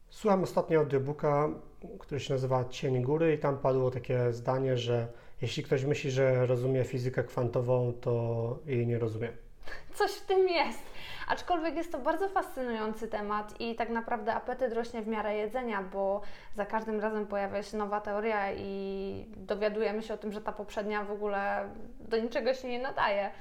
Słucham 0.10 0.43
ostatnio 0.43 0.79
audiobooka, 0.79 1.50
który 2.00 2.20
się 2.20 2.34
nazywa 2.34 2.65
Cień 2.65 3.01
Góry 3.01 3.34
i 3.34 3.39
tam 3.39 3.58
padło 3.58 3.91
takie 3.91 4.34
zdanie, 4.34 4.77
że 4.77 5.08
jeśli 5.43 5.63
ktoś 5.63 5.83
myśli, 5.83 6.12
że 6.12 6.45
rozumie 6.45 6.83
fizykę 6.83 7.23
kwantową, 7.23 7.93
to 8.01 8.59
jej 8.65 8.88
nie 8.88 9.00
rozumie 9.00 9.29
coś 9.93 10.12
w 10.12 10.25
tym 10.25 10.50
jest. 10.50 10.79
Aczkolwiek 11.27 11.75
jest 11.75 11.91
to 11.91 12.00
bardzo 12.00 12.29
fascynujący 12.29 13.07
temat 13.07 13.62
i 13.62 13.75
tak 13.75 13.89
naprawdę 13.89 14.33
apetyt 14.33 14.73
rośnie 14.73 15.01
w 15.01 15.07
miarę 15.07 15.35
jedzenia, 15.35 15.83
bo 15.83 16.21
za 16.55 16.65
każdym 16.65 17.00
razem 17.00 17.27
pojawia 17.27 17.63
się 17.63 17.77
nowa 17.77 18.01
teoria 18.01 18.53
i 18.53 19.25
dowiadujemy 19.38 20.03
się 20.03 20.13
o 20.13 20.17
tym, 20.17 20.31
że 20.31 20.41
ta 20.41 20.51
poprzednia 20.51 21.03
w 21.03 21.12
ogóle 21.12 21.69
do 22.00 22.17
niczego 22.17 22.53
się 22.53 22.67
nie 22.67 22.79
nadaje. 22.79 23.31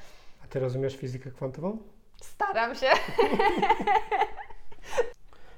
A 0.45 0.47
ty 0.47 0.61
rozumiesz 0.61 0.97
fizykę 0.97 1.31
kwantową? 1.31 1.79
Staram 2.17 2.75
się. 2.75 2.87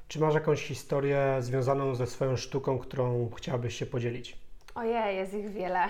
Czy 0.09 0.21
masz 0.21 0.35
jakąś 0.35 0.67
historię 0.67 1.37
związaną 1.41 1.95
ze 1.95 2.07
swoją 2.07 2.37
sztuką, 2.37 2.79
którą 2.79 3.31
chciałabyś 3.37 3.77
się 3.77 3.87
podzielić? 3.87 4.39
Ojej, 4.75 5.17
jest 5.17 5.35
ich 5.35 5.51
wiele. 5.51 5.89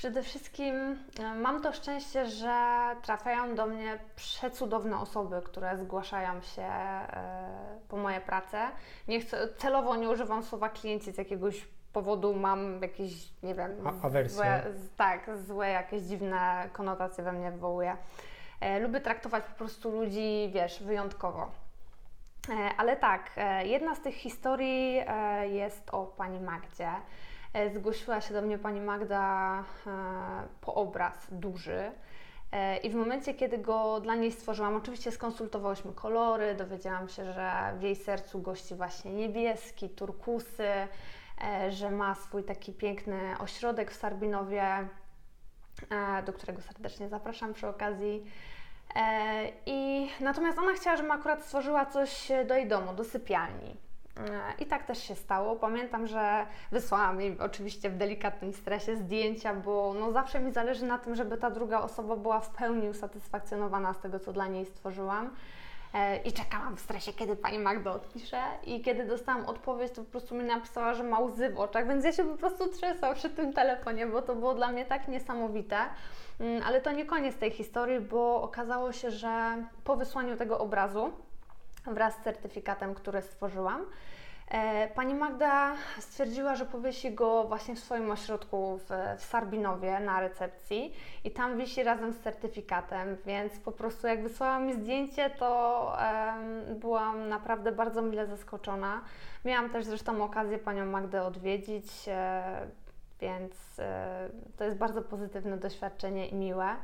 Przede 0.00 0.22
wszystkim 0.22 0.98
e, 1.20 1.34
mam 1.34 1.62
to 1.62 1.72
szczęście, 1.72 2.26
że 2.26 2.76
trafiają 3.02 3.54
do 3.54 3.66
mnie 3.66 3.98
przecudowne 4.16 4.98
osoby, 4.98 5.42
które 5.44 5.78
zgłaszają 5.78 6.40
się 6.40 6.62
e, 6.62 7.78
po 7.88 7.96
moje 7.96 8.20
prace. 8.20 8.68
Nie 9.08 9.20
chcę, 9.20 9.48
celowo 9.56 9.96
nie 9.96 10.08
używam 10.08 10.42
słowa 10.42 10.68
klienci 10.68 11.12
z 11.12 11.18
jakiegoś 11.18 11.68
powodu 11.92 12.34
mam 12.34 12.82
jakieś, 12.82 13.12
nie 13.42 13.54
wiem, 13.54 13.70
awersje. 14.02 14.62
tak, 14.96 15.30
złe 15.46 15.70
jakieś 15.70 16.02
dziwne 16.02 16.68
konotacje 16.72 17.24
we 17.24 17.32
mnie 17.32 17.50
wywołuje. 17.50 17.96
E, 18.60 18.80
lubię 18.80 19.00
traktować 19.00 19.44
po 19.44 19.54
prostu 19.54 19.90
ludzi, 19.90 20.50
wiesz, 20.54 20.82
wyjątkowo. 20.82 21.50
Ale 22.76 22.96
tak, 22.96 23.30
jedna 23.64 23.94
z 23.94 24.00
tych 24.00 24.14
historii 24.14 25.02
jest 25.50 25.90
o 25.94 26.06
pani 26.06 26.40
Magdzie. 26.40 26.90
E, 27.52 27.70
zgłosiła 27.70 28.20
się 28.20 28.34
do 28.34 28.42
mnie 28.42 28.58
pani 28.58 28.80
Magda 28.80 29.64
e, 29.86 29.90
po 30.60 30.74
obraz 30.74 31.26
duży. 31.32 31.92
E, 32.52 32.76
I 32.76 32.90
w 32.90 32.94
momencie, 32.94 33.34
kiedy 33.34 33.58
go 33.58 34.00
dla 34.00 34.14
niej 34.14 34.32
stworzyłam, 34.32 34.76
oczywiście 34.76 35.12
skonsultowałyśmy 35.12 35.92
kolory, 35.92 36.54
dowiedziałam 36.54 37.08
się, 37.08 37.32
że 37.32 37.50
w 37.78 37.82
jej 37.82 37.96
sercu 37.96 38.40
gości 38.40 38.74
właśnie 38.74 39.12
niebieski, 39.12 39.88
turkusy, 39.88 40.68
że 41.68 41.90
ma 41.90 42.14
swój 42.14 42.44
taki 42.44 42.72
piękny 42.72 43.34
ośrodek 43.38 43.90
w 43.90 43.96
Sarbinowie, 43.96 44.88
do 46.26 46.32
którego 46.32 46.62
serdecznie 46.62 47.08
zapraszam 47.08 47.54
przy 47.54 47.68
okazji. 47.68 48.24
I 49.66 50.10
natomiast 50.20 50.58
ona 50.58 50.72
chciała, 50.72 50.96
żebym 50.96 51.12
akurat 51.12 51.42
stworzyła 51.42 51.86
coś 51.86 52.32
do 52.48 52.54
jej 52.54 52.68
domu, 52.68 52.94
do 52.94 53.04
sypialni. 53.04 53.76
I 54.58 54.66
tak 54.66 54.84
też 54.84 55.02
się 55.02 55.14
stało. 55.14 55.56
Pamiętam, 55.56 56.06
że 56.06 56.46
wysłałam 56.72 57.20
jej 57.20 57.38
oczywiście 57.38 57.90
w 57.90 57.96
delikatnym 57.96 58.52
stresie 58.52 58.96
zdjęcia, 58.96 59.54
bo 59.54 59.94
no 60.00 60.12
zawsze 60.12 60.40
mi 60.40 60.52
zależy 60.52 60.84
na 60.84 60.98
tym, 60.98 61.14
żeby 61.14 61.36
ta 61.36 61.50
druga 61.50 61.80
osoba 61.80 62.16
była 62.16 62.40
w 62.40 62.50
pełni 62.50 62.88
usatysfakcjonowana 62.88 63.94
z 63.94 64.00
tego, 64.00 64.18
co 64.18 64.32
dla 64.32 64.46
niej 64.46 64.66
stworzyłam. 64.66 65.30
E, 65.94 66.16
I 66.16 66.32
czekałam 66.32 66.76
w 66.76 66.80
stresie, 66.80 67.12
kiedy 67.12 67.36
pani 67.36 67.58
Magda 67.58 67.92
odpisze. 67.92 68.42
I 68.64 68.82
kiedy 68.82 69.04
dostałam 69.04 69.46
odpowiedź, 69.46 69.92
to 69.92 70.04
po 70.04 70.10
prostu 70.10 70.34
mi 70.34 70.44
napisała, 70.44 70.94
że 70.94 71.02
ma 71.02 71.20
łzy 71.20 71.50
w 71.50 71.58
oczach, 71.58 71.88
więc 71.88 72.04
ja 72.04 72.12
się 72.12 72.24
po 72.24 72.36
prostu 72.36 72.68
trzęsłam 72.68 73.14
przy 73.14 73.30
tym 73.30 73.52
telefonie, 73.52 74.06
bo 74.06 74.22
to 74.22 74.34
było 74.34 74.54
dla 74.54 74.72
mnie 74.72 74.84
tak 74.84 75.08
niesamowite. 75.08 75.76
Mm, 76.40 76.62
ale 76.66 76.80
to 76.80 76.92
nie 76.92 77.06
koniec 77.06 77.36
tej 77.36 77.50
historii, 77.50 78.00
bo 78.00 78.42
okazało 78.42 78.92
się, 78.92 79.10
że 79.10 79.64
po 79.84 79.96
wysłaniu 79.96 80.36
tego 80.36 80.58
obrazu, 80.58 81.12
wraz 81.86 82.14
z 82.14 82.22
certyfikatem, 82.22 82.94
który 82.94 83.22
stworzyłam. 83.22 83.86
E, 84.50 84.88
pani 84.88 85.14
Magda 85.14 85.74
stwierdziła, 85.98 86.54
że 86.54 86.66
powiesi 86.66 87.14
go 87.14 87.44
właśnie 87.44 87.74
w 87.74 87.78
swoim 87.78 88.10
ośrodku 88.10 88.80
w, 88.88 89.22
Sarbinowie 89.22 90.00
na 90.00 90.20
recepcji 90.20 90.94
i 91.24 91.30
tam 91.30 91.58
wisi 91.58 91.82
razem 91.82 92.12
z 92.12 92.20
certyfikatem, 92.20 93.16
więc 93.26 93.58
po 93.58 93.72
prostu 93.72 94.06
jak 94.06 94.22
wysłała 94.22 94.58
mi 94.58 94.74
zdjęcie, 94.74 95.30
to 95.30 95.92
um, 95.98 96.78
byłam 96.78 97.28
naprawdę 97.28 97.72
bardzo 97.72 98.02
mile 98.02 98.26
zaskoczona. 98.26 99.00
Miałam 99.44 99.70
też 99.70 99.84
zresztą 99.84 100.24
okazję 100.24 100.58
panią 100.58 100.86
Magdę 100.86 101.22
odwiedzić, 101.22 101.86
e, 102.08 102.66
więc 103.20 103.54
e, 103.78 104.30
to 104.56 104.64
jest 104.64 104.76
bardzo 104.76 105.02
pozytywne 105.02 105.56
doświadczenie 105.56 106.28
i 106.28 106.34
miłe. 106.34 106.76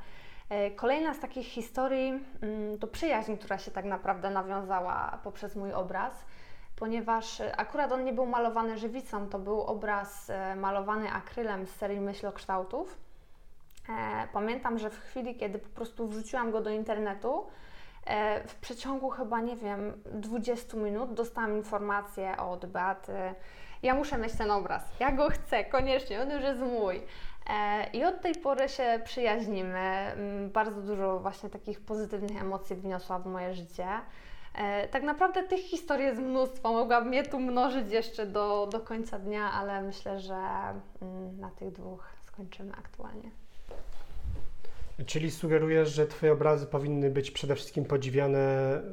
E, 0.48 0.70
kolejna 0.70 1.14
z 1.14 1.20
takich 1.20 1.46
historii 1.46 2.24
mm, 2.42 2.78
to 2.78 2.86
przyjaźń, 2.86 3.36
która 3.36 3.58
się 3.58 3.70
tak 3.70 3.84
naprawdę 3.84 4.30
nawiązała 4.30 5.18
poprzez 5.24 5.56
mój 5.56 5.72
obraz, 5.72 6.24
ponieważ 6.76 7.40
e, 7.40 7.56
akurat 7.56 7.92
on 7.92 8.04
nie 8.04 8.12
był 8.12 8.26
malowany 8.26 8.78
żywicą, 8.78 9.28
to 9.28 9.38
był 9.38 9.60
obraz 9.60 10.30
e, 10.30 10.56
malowany 10.56 11.12
akrylem 11.12 11.66
z 11.66 11.70
serii 11.70 12.00
myślokształtów. 12.00 12.98
Pamiętam, 14.32 14.78
że 14.78 14.90
w 14.90 14.98
chwili, 14.98 15.34
kiedy 15.34 15.58
po 15.58 15.68
prostu 15.68 16.08
wrzuciłam 16.08 16.50
go 16.50 16.60
do 16.60 16.70
internetu, 16.70 17.46
w 18.46 18.54
przeciągu 18.54 19.10
chyba, 19.10 19.40
nie 19.40 19.56
wiem, 19.56 20.02
20 20.04 20.76
minut 20.76 21.14
dostałam 21.14 21.56
informację 21.56 22.36
od 22.36 22.66
Beaty, 22.66 23.34
ja 23.82 23.94
muszę 23.94 24.18
mieć 24.18 24.32
ten 24.32 24.50
obraz, 24.50 24.82
ja 25.00 25.12
go 25.12 25.28
chcę, 25.30 25.64
koniecznie, 25.64 26.22
on 26.22 26.30
już 26.30 26.42
jest 26.42 26.60
mój. 26.60 27.02
E, 27.50 27.86
I 27.92 28.04
od 28.04 28.20
tej 28.20 28.34
pory 28.34 28.68
się 28.68 29.00
przyjaźnimy. 29.04 29.78
Mm, 29.78 30.50
bardzo 30.50 30.82
dużo 30.82 31.18
właśnie 31.18 31.50
takich 31.50 31.80
pozytywnych 31.80 32.42
emocji 32.42 32.76
wniosła 32.76 33.18
w 33.18 33.26
moje 33.26 33.54
życie. 33.54 33.86
E, 34.54 34.88
tak 34.88 35.02
naprawdę 35.02 35.42
tych 35.42 35.60
historii 35.60 36.06
jest 36.06 36.20
mnóstwo. 36.20 36.72
Mogłabym 36.72 37.14
je 37.14 37.22
tu 37.22 37.40
mnożyć 37.40 37.92
jeszcze 37.92 38.26
do, 38.26 38.68
do 38.72 38.80
końca 38.80 39.18
dnia, 39.18 39.52
ale 39.52 39.82
myślę, 39.82 40.20
że 40.20 40.34
mm, 41.02 41.40
na 41.40 41.50
tych 41.50 41.72
dwóch 41.72 42.08
skończymy 42.26 42.72
aktualnie. 42.72 43.30
Czyli 45.06 45.30
sugerujesz, 45.30 45.88
że 45.88 46.06
Twoje 46.06 46.32
obrazy 46.32 46.66
powinny 46.66 47.10
być 47.10 47.30
przede 47.30 47.54
wszystkim 47.54 47.84
podziwiane 47.84 48.38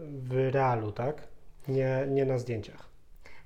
w 0.07 0.49
realu, 0.51 0.91
tak? 0.91 1.27
Nie, 1.67 2.05
nie 2.09 2.25
na 2.25 2.37
zdjęciach. 2.37 2.92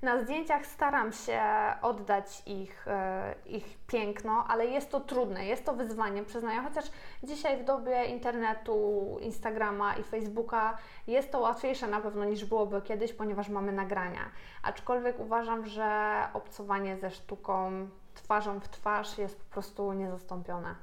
Na 0.02 0.22
zdjęciach 0.22 0.66
staram 0.66 1.12
się 1.12 1.40
oddać 1.82 2.42
ich, 2.46 2.88
e, 2.88 3.34
ich 3.46 3.78
piękno, 3.86 4.44
ale 4.48 4.66
jest 4.66 4.90
to 4.90 5.00
trudne, 5.00 5.46
jest 5.46 5.64
to 5.64 5.74
wyzwanie, 5.74 6.24
przyznaję, 6.24 6.60
chociaż 6.60 6.84
dzisiaj 7.22 7.62
w 7.62 7.64
dobie 7.64 8.04
internetu, 8.04 9.16
Instagrama 9.20 9.96
i 9.96 10.02
Facebooka 10.02 10.78
jest 11.06 11.32
to 11.32 11.40
łatwiejsze 11.40 11.86
na 11.86 12.00
pewno 12.00 12.24
niż 12.24 12.44
byłoby 12.44 12.82
kiedyś, 12.82 13.12
ponieważ 13.12 13.48
mamy 13.48 13.72
nagrania. 13.72 14.30
Aczkolwiek 14.62 15.20
uważam, 15.20 15.66
że 15.66 16.18
obcowanie 16.34 16.96
ze 16.96 17.10
sztuką 17.10 17.88
twarzą 18.14 18.60
w 18.60 18.68
twarz 18.68 19.18
jest 19.18 19.36
po 19.36 19.52
prostu 19.52 19.92
niezastąpione. 19.92 20.74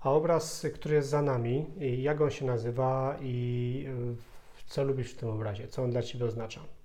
A 0.00 0.10
obraz, 0.10 0.66
który 0.74 0.94
jest 0.94 1.08
za 1.08 1.22
nami, 1.22 1.66
jak 1.98 2.20
on 2.20 2.30
się 2.30 2.44
nazywa 2.44 3.16
i 3.20 3.86
e, 3.88 4.66
co 4.66 4.84
lubisz 4.84 5.12
w 5.14 5.16
tym 5.16 5.28
obrazie? 5.28 5.68
Co 5.68 5.82
on 5.82 5.90
dla 5.90 6.02
Ciebie 6.02 6.24
oznacza? 6.24 6.75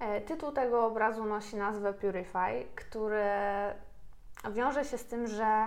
E, 0.00 0.20
tytuł 0.20 0.52
tego 0.52 0.86
obrazu 0.86 1.24
nosi 1.24 1.56
nazwę 1.56 1.92
Purify, 1.92 2.66
który 2.74 3.24
wiąże 4.50 4.84
się 4.84 4.98
z 4.98 5.04
tym, 5.04 5.26
że 5.26 5.66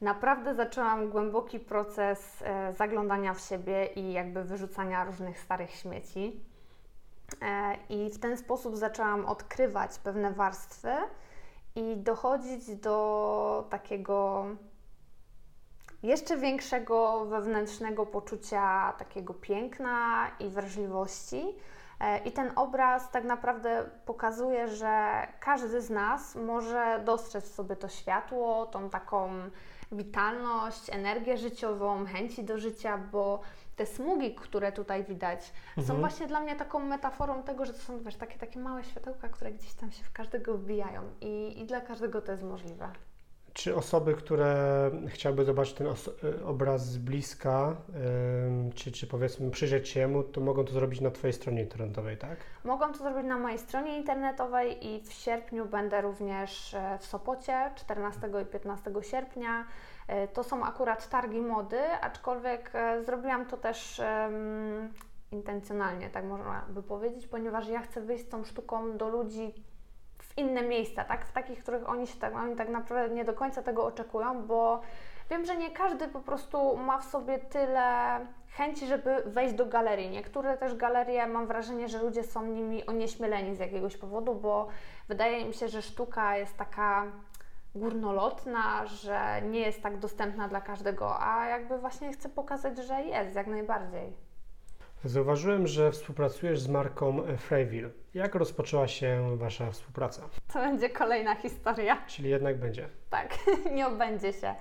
naprawdę 0.00 0.54
zaczęłam 0.54 1.10
głęboki 1.10 1.60
proces 1.60 2.42
e, 2.42 2.74
zaglądania 2.74 3.34
w 3.34 3.40
siebie 3.40 3.86
i 3.86 4.12
jakby 4.12 4.44
wyrzucania 4.44 5.04
różnych 5.04 5.40
starych 5.40 5.70
śmieci. 5.70 6.40
E, 7.42 7.76
I 7.88 8.10
w 8.10 8.18
ten 8.18 8.36
sposób 8.36 8.76
zaczęłam 8.76 9.26
odkrywać 9.26 9.98
pewne 9.98 10.32
warstwy 10.32 10.92
i 11.74 11.96
dochodzić 11.96 12.76
do 12.76 13.66
takiego 13.70 14.46
jeszcze 16.02 16.36
większego 16.36 17.24
wewnętrznego 17.24 18.06
poczucia 18.06 18.94
takiego 18.98 19.34
piękna 19.34 20.30
i 20.40 20.48
wrażliwości. 20.48 21.54
E, 22.00 22.18
I 22.18 22.32
ten 22.32 22.52
obraz 22.56 23.10
tak 23.10 23.24
naprawdę 23.24 23.84
pokazuje, 24.06 24.68
że 24.68 25.26
każdy 25.40 25.80
z 25.82 25.90
nas 25.90 26.34
może 26.34 27.00
dostrzec 27.04 27.44
w 27.50 27.54
sobie 27.54 27.76
to 27.76 27.88
światło, 27.88 28.66
tą 28.66 28.90
taką 28.90 29.30
witalność, 29.92 30.90
energię 30.90 31.36
życiową, 31.38 32.06
chęci 32.06 32.44
do 32.44 32.58
życia, 32.58 32.98
bo 33.12 33.40
te 33.76 33.86
smugi, 33.86 34.34
które 34.34 34.72
tutaj 34.72 35.04
widać, 35.04 35.52
Mhm. 35.68 35.86
są 35.86 36.00
właśnie 36.00 36.26
dla 36.26 36.40
mnie 36.40 36.56
taką 36.56 36.78
metaforą 36.78 37.42
tego, 37.42 37.64
że 37.64 37.72
to 37.72 37.78
są 37.78 37.98
wiesz, 38.02 38.16
takie, 38.16 38.38
takie 38.38 38.60
małe 38.60 38.84
światełka, 38.84 39.28
które 39.28 39.52
gdzieś 39.52 39.74
tam 39.74 39.92
się 39.92 40.04
w 40.04 40.12
każdego 40.12 40.54
wbijają 40.54 41.02
i, 41.20 41.60
i 41.60 41.64
dla 41.66 41.80
każdego 41.80 42.22
to 42.22 42.32
jest 42.32 42.44
możliwe. 42.44 42.88
Czy 43.54 43.76
osoby, 43.76 44.14
które 44.14 44.90
chciałyby 45.08 45.44
zobaczyć 45.44 45.74
ten 45.74 45.86
y, 45.86 46.44
obraz 46.44 46.86
z 46.86 46.98
bliska, 46.98 47.76
ym, 48.46 48.72
czy, 48.72 48.92
czy 48.92 49.06
powiedzmy 49.06 49.50
przyjrzeć 49.50 49.88
się 49.88 50.00
jemu, 50.00 50.22
to 50.22 50.40
mogą 50.40 50.64
to 50.64 50.72
zrobić 50.72 51.00
na 51.00 51.10
Twojej 51.10 51.32
stronie 51.32 51.62
internetowej, 51.62 52.16
tak? 52.18 52.38
Mogą 52.64 52.92
to 52.92 52.98
zrobić 52.98 53.26
na 53.26 53.38
mojej 53.38 53.58
stronie 53.58 53.98
internetowej 53.98 54.86
i 54.86 55.00
w 55.02 55.12
sierpniu 55.12 55.66
będę 55.66 56.00
również 56.00 56.74
e, 56.74 56.98
w 56.98 57.06
Sopocie 57.06 57.70
14 57.76 58.28
i 58.42 58.46
15 58.46 58.90
sierpnia. 59.02 59.66
E, 60.08 60.28
To 60.28 60.44
są 60.44 60.64
akurat 60.64 61.08
targi 61.08 61.40
mody, 61.40 61.80
aczkolwiek 62.00 62.70
e, 62.74 63.04
zrobiłam 63.04 63.46
to 63.46 63.56
też 63.56 64.00
intencjonalnie, 65.32 66.10
tak 66.10 66.24
można 66.24 66.64
by 66.68 66.82
powiedzieć, 66.82 67.26
ponieważ 67.26 67.68
ja 67.68 67.80
chcę 67.82 68.00
wyjść 68.00 68.24
z 68.24 68.28
tą 68.28 68.44
sztuką 68.44 68.96
do 68.96 69.08
ludzi 69.08 69.54
inne 70.36 70.62
miejsca, 70.62 71.04
tak? 71.04 71.24
W 71.24 71.32
takich, 71.32 71.62
których 71.62 71.88
oni 71.88 72.06
się 72.06 72.18
tak, 72.18 72.36
oni 72.36 72.56
tak 72.56 72.68
naprawdę 72.68 73.14
nie 73.14 73.24
do 73.24 73.32
końca 73.32 73.62
tego 73.62 73.84
oczekują, 73.84 74.46
bo 74.46 74.80
wiem, 75.30 75.44
że 75.44 75.56
nie 75.56 75.70
każdy 75.70 76.08
po 76.08 76.20
prostu 76.20 76.76
ma 76.76 76.98
w 76.98 77.04
sobie 77.04 77.38
tyle 77.38 78.20
chęci, 78.48 78.86
żeby 78.86 79.22
wejść 79.26 79.54
do 79.54 79.66
galerii. 79.66 80.10
Niektóre 80.10 80.56
też 80.56 80.74
galerie 80.74 81.26
mam 81.26 81.46
wrażenie, 81.46 81.88
że 81.88 82.02
ludzie 82.02 82.24
są 82.24 82.46
nimi 82.46 82.86
onieśmieleni 82.86 83.56
z 83.56 83.58
jakiegoś 83.58 83.96
powodu, 83.96 84.34
bo 84.34 84.68
wydaje 85.08 85.44
mi 85.44 85.54
się, 85.54 85.68
że 85.68 85.82
sztuka 85.82 86.36
jest 86.36 86.56
taka 86.56 87.04
górnolotna, 87.74 88.86
że 88.86 89.42
nie 89.42 89.60
jest 89.60 89.82
tak 89.82 89.98
dostępna 89.98 90.48
dla 90.48 90.60
każdego, 90.60 91.20
a 91.20 91.46
jakby 91.46 91.78
właśnie 91.78 92.12
chcę 92.12 92.28
pokazać, 92.28 92.78
że 92.78 93.02
jest 93.02 93.36
jak 93.36 93.46
najbardziej. 93.46 94.33
Zauważyłem, 95.04 95.66
że 95.66 95.92
współpracujesz 95.92 96.60
z 96.60 96.68
marką 96.68 97.22
Freyville. 97.38 97.90
Jak 98.14 98.34
rozpoczęła 98.34 98.88
się 98.88 99.36
Wasza 99.36 99.70
współpraca? 99.70 100.22
To 100.52 100.58
będzie 100.58 100.90
kolejna 100.90 101.34
historia. 101.34 101.96
Czyli 102.06 102.30
jednak 102.30 102.58
będzie. 102.58 102.88
Tak, 103.10 103.34
nie 103.76 103.86
obędzie 103.86 104.32
się. 104.32 104.54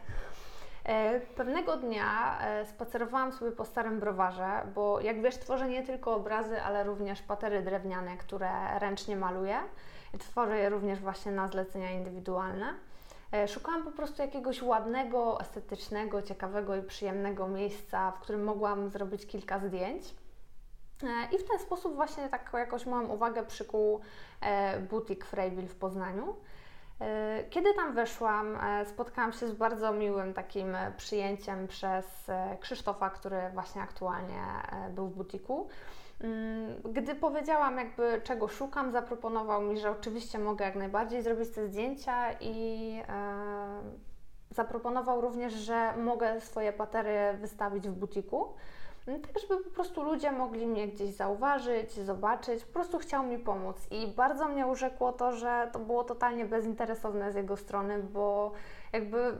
E, 0.86 1.20
Pewnego 1.20 1.78
dnia 1.78 2.40
e, 2.42 2.66
spacerowałam 2.66 3.32
sobie 3.32 3.52
po 3.52 3.66
starym 3.66 4.00
browarze, 4.00 4.50
bo 4.76 5.00
jak 5.02 5.22
wiesz, 5.22 5.38
tworzę 5.38 5.68
nie 5.70 5.84
tylko 5.84 6.16
obrazy, 6.16 6.62
ale 6.62 6.84
również 6.84 7.22
patery 7.22 7.62
drewniane, 7.62 8.18
które 8.18 8.80
ręcznie 8.80 9.16
maluję. 9.16 9.58
Tworzę 10.20 10.58
je 10.58 10.70
również 10.70 11.00
właśnie 11.00 11.32
na 11.32 11.48
zlecenia 11.48 11.92
indywidualne. 11.92 12.66
E, 13.34 13.48
Szukałam 13.48 13.84
po 13.84 13.92
prostu 13.92 14.22
jakiegoś 14.22 14.62
ładnego, 14.62 15.42
estetycznego, 15.42 16.22
ciekawego 16.22 16.76
i 16.76 16.82
przyjemnego 16.84 17.48
miejsca, 17.48 18.12
w 18.12 18.20
którym 18.20 18.44
mogłam 18.44 18.90
zrobić 18.90 19.28
kilka 19.28 19.60
zdjęć. 19.60 20.04
E, 21.04 21.36
I 21.36 21.38
w 21.38 21.44
ten 21.50 21.60
sposób 21.60 21.96
właśnie 21.96 22.30
tak 22.30 22.50
jakoś 22.54 22.86
moją 22.86 23.08
uwagę 23.08 23.46
przykuł 23.46 24.02
e, 24.42 24.80
butik 24.80 25.26
Freyville 25.26 25.68
w 25.68 25.76
Poznaniu. 25.76 26.36
E, 27.02 27.44
Kiedy 27.50 27.74
tam 27.74 27.94
weszłam, 27.94 28.58
spotkałam 28.86 29.34
się 29.34 29.48
z 29.48 29.54
bardzo 29.54 29.94
miłym 29.94 30.34
takim 30.34 30.78
przyjęciem 30.98 31.68
przez 31.68 32.32
Krzysztofa, 32.60 33.10
który 33.10 33.38
właśnie 33.54 33.82
aktualnie 33.82 34.44
był 34.90 35.08
w 35.08 35.16
butiku. 35.16 35.68
Mm, 36.22 36.82
Gdy 36.94 37.16
powiedziałam 37.16 37.78
jakby 37.78 38.22
czego 38.24 38.48
szukam, 38.48 38.92
zaproponował 38.92 39.62
mi, 39.62 39.80
że 39.80 39.92
oczywiście 39.92 40.40
mogę 40.40 40.66
jak 40.66 40.76
najbardziej 40.76 41.22
zrobić 41.22 41.50
te 41.50 41.68
zdjęcia 41.68 42.34
i 42.42 43.02
zaproponował 44.50 45.22
również, 45.22 45.54
że 45.54 45.94
mogę 45.98 46.42
swoje 46.42 46.74
patery 46.74 47.38
wystawić 47.38 47.90
w 47.90 47.94
butiku. 47.94 48.54
Mm, 49.08 49.22
Tak, 49.22 49.40
żeby 49.40 49.64
po 49.64 49.70
prostu 49.70 50.04
ludzie 50.04 50.32
mogli 50.32 50.68
mnie 50.68 50.88
gdzieś 50.88 51.14
zauważyć, 51.14 51.92
zobaczyć, 51.94 52.66
po 52.66 52.74
prostu 52.74 53.00
chciał 53.00 53.24
mi 53.24 53.38
pomóc. 53.40 53.78
I 53.92 54.08
bardzo 54.08 54.48
mnie 54.48 54.68
urzekło 54.68 55.12
to, 55.12 55.32
że 55.32 55.70
to 55.74 55.80
było 55.80 56.04
totalnie 56.04 56.46
bezinteresowne 56.46 57.32
z 57.32 57.36
jego 57.36 57.58
strony, 57.58 58.00
bo 58.04 58.52
jakby 58.94 59.38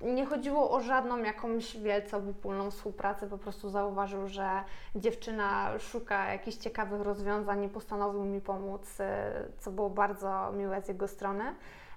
nie 0.00 0.26
chodziło 0.26 0.70
o 0.70 0.80
żadną 0.80 1.18
jakąś 1.18 1.76
wielce 1.76 2.16
obopólną 2.16 2.70
współpracę, 2.70 3.28
po 3.28 3.38
prostu 3.38 3.70
zauważył, 3.70 4.28
że 4.28 4.48
dziewczyna 4.94 5.78
szuka 5.78 6.32
jakichś 6.32 6.56
ciekawych 6.56 7.00
rozwiązań 7.00 7.64
i 7.64 7.68
postanowił 7.68 8.24
mi 8.24 8.40
pomóc, 8.40 9.00
e, 9.00 9.32
co 9.58 9.70
było 9.70 9.90
bardzo 9.90 10.52
miłe 10.52 10.82
z 10.82 10.88
jego 10.88 11.08
strony. 11.08 11.44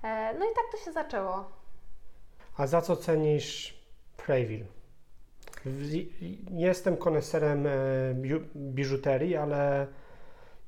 E, 0.04 0.34
No 0.40 0.46
i 0.46 0.56
tak 0.56 0.66
to 0.72 0.78
się 0.78 0.92
zaczęło. 0.92 1.46
A 2.58 2.68
za 2.68 2.82
co 2.82 2.96
cenisz 2.96 3.80
Freyville? 4.18 4.66
Jestem 6.52 6.98
koneserem 6.98 7.68
e, 7.68 7.72
biżuterii, 8.56 9.36
ale 9.36 9.88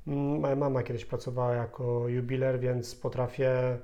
mm, 0.08 0.40
moja 0.40 0.56
mama 0.56 0.84
kiedyś 0.84 1.06
pracowała 1.06 1.54
jako 1.54 2.08
jubiler, 2.08 2.60
więc 2.60 2.96
potrafię 2.96 3.78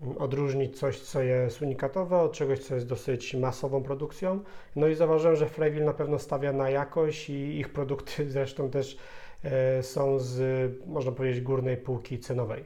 mm, 0.00 0.18
odróżnić 0.18 0.78
coś, 0.78 1.00
co 1.00 1.22
jest 1.22 1.62
unikatowe, 1.62 2.18
od 2.18 2.32
czegoś, 2.32 2.58
co 2.58 2.74
jest 2.74 2.86
dosyć 2.86 3.34
masową 3.34 3.82
produkcją. 3.82 4.40
No 4.76 4.86
i 4.86 4.94
zauważyłem, 4.94 5.36
że 5.36 5.46
Freyville 5.46 5.84
na 5.84 5.94
pewno 5.94 6.18
stawia 6.18 6.52
na 6.52 6.70
jakość 6.70 7.30
i 7.30 7.58
ich 7.58 7.68
produkty 7.68 8.30
zresztą 8.30 8.70
też 8.70 8.98
e, 9.44 9.82
są 9.82 10.18
z, 10.18 10.72
można 10.86 11.12
powiedzieć, 11.12 11.40
górnej 11.40 11.76
półki 11.76 12.18
cenowej. 12.18 12.64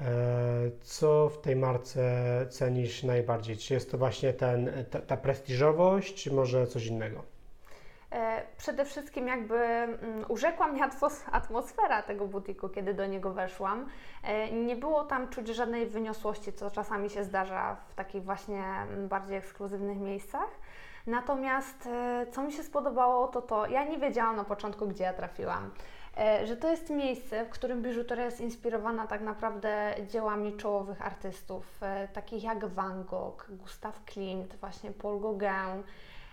E, 0.00 0.04
Co 0.80 1.28
w 1.28 1.40
tej 1.40 1.56
marce 1.56 2.00
cenisz 2.50 3.02
najbardziej? 3.02 3.56
Czy 3.56 3.74
jest 3.74 3.90
to 3.90 3.98
właśnie 3.98 4.32
ten, 4.32 4.70
ta, 4.90 5.00
ta 5.00 5.16
prestiżowość, 5.16 6.22
czy 6.24 6.32
może 6.32 6.66
coś 6.66 6.86
innego? 6.86 7.22
E, 8.12 8.42
Przede 8.56 8.84
wszystkim 8.84 9.28
jakby 9.28 9.54
mm, 9.56 9.98
urzekła 10.28 10.68
mnie 10.68 10.82
atmos- 10.88 11.28
atmosfera 11.32 12.02
tego 12.02 12.26
butiku, 12.26 12.68
kiedy 12.68 12.94
do 12.94 13.06
niego 13.06 13.32
weszłam. 13.32 13.86
E, 14.24 14.52
Nie 14.52 14.76
było 14.76 15.04
tam 15.04 15.28
czuć 15.28 15.48
żadnej 15.48 15.86
wyniosłości, 15.86 16.52
co 16.52 16.70
czasami 16.70 17.10
się 17.10 17.24
zdarza 17.24 17.76
w 17.88 17.94
takich 17.94 18.24
właśnie 18.24 18.64
mm, 18.64 19.08
bardziej 19.08 19.36
ekskluzywnych 19.36 19.98
miejscach. 19.98 20.48
Natomiast 21.06 21.88
co 22.32 22.42
mi 22.42 22.52
się 22.52 22.62
spodobało, 22.62 23.28
to 23.28 23.42
to, 23.42 23.66
ja 23.66 23.84
nie 23.84 23.98
wiedziałam 23.98 24.36
na 24.36 24.44
początku, 24.44 24.86
gdzie 24.86 25.04
ja 25.04 25.12
trafiłam. 25.12 25.70
E, 26.18 26.46
Że 26.46 26.56
to 26.56 26.70
jest 26.70 26.90
miejsce, 26.90 27.44
w 27.44 27.48
którym 27.50 27.82
biżuteria 27.82 28.24
jest 28.24 28.40
inspirowana 28.40 29.06
tak 29.06 29.20
naprawdę 29.20 29.94
dziełami 30.08 30.56
czołowych 30.56 31.06
artystów, 31.06 31.82
e, 31.82 32.08
takich 32.08 32.44
jak 32.44 32.66
Van 32.66 33.04
Gogh, 33.04 33.46
Gustav 33.48 33.92
Klimt, 34.06 34.56
właśnie 34.56 34.90
Paul 34.90 35.20
Gauguin. 35.20 35.82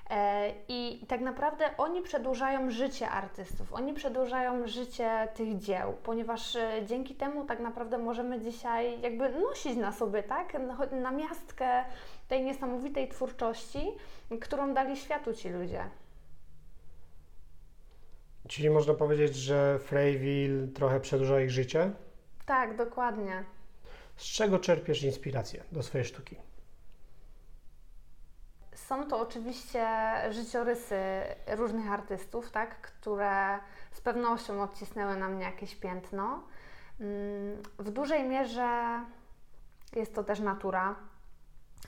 E, 0.10 0.54
I 0.68 1.06
tak 1.08 1.22
naprawdę 1.22 1.70
oni 1.78 2.02
przedłużają 2.02 2.72
życie 2.72 3.10
artystów, 3.10 3.74
oni 3.74 3.94
przedłużają 3.94 4.68
życie 4.68 5.28
tych 5.34 5.58
dzieł, 5.58 5.94
ponieważ 6.04 6.58
dzięki 6.86 7.16
temu 7.16 7.46
tak 7.46 7.60
naprawdę 7.60 7.98
możemy 7.98 8.40
dzisiaj 8.40 9.02
jakby 9.02 9.30
nosić 9.30 9.78
na 9.78 9.92
sobie, 9.92 10.24
tak, 10.24 10.54
na 10.92 11.12
miastkę 11.12 11.84
tej 12.28 12.44
niesamowitej 12.44 13.08
twórczości, 13.08 13.92
którą 14.42 14.74
dali 14.74 14.98
światu 14.98 15.34
ci 15.34 15.50
ludzie. 15.50 15.84
Czyli 18.48 18.70
można 18.70 18.94
powiedzieć, 18.94 19.36
że 19.36 19.80
Freyville 19.80 20.68
trochę 20.68 21.00
przedłuża 21.00 21.42
ich 21.42 21.50
życie. 21.52 21.92
Tak, 22.46 22.76
dokładnie. 22.78 23.44
Z 24.16 24.24
czego 24.24 24.60
czerpiesz 24.60 25.04
inspirację 25.04 25.64
do 25.72 25.84
swojej 25.84 26.06
sztuki? 26.08 26.36
Są 28.76 29.08
to 29.08 29.20
oczywiście 29.20 29.88
życiorysy 30.32 30.98
różnych 31.48 31.92
artystów, 31.92 32.52
tak, 32.52 32.82
które 32.82 33.60
z 33.92 34.02
pewnością 34.02 34.64
odcisnęły 34.64 35.16
na 35.16 35.30
mnie 35.30 35.44
jakieś 35.44 35.76
piętno. 35.76 36.44
Mm, 37.00 37.64
W 37.80 37.92
dużej 37.92 38.24
mierze 38.24 39.02
jest 39.96 40.16
to 40.16 40.24
też 40.24 40.40
natura. 40.40 40.96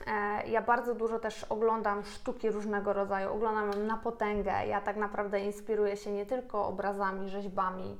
E, 0.06 0.48
Ja 0.48 0.62
bardzo 0.62 0.94
dużo 0.94 1.18
też 1.18 1.44
oglądam 1.44 2.04
sztuki 2.04 2.50
różnego 2.50 2.92
rodzaju, 2.92 3.32
oglądam 3.32 3.72
ją 3.72 3.86
na 3.86 3.96
potęgę. 3.96 4.66
Ja 4.66 4.80
tak 4.80 4.96
naprawdę 4.96 5.40
inspiruję 5.40 5.96
się 5.96 6.12
nie 6.12 6.26
tylko 6.26 6.66
obrazami, 6.66 7.28
rzeźbami, 7.28 7.96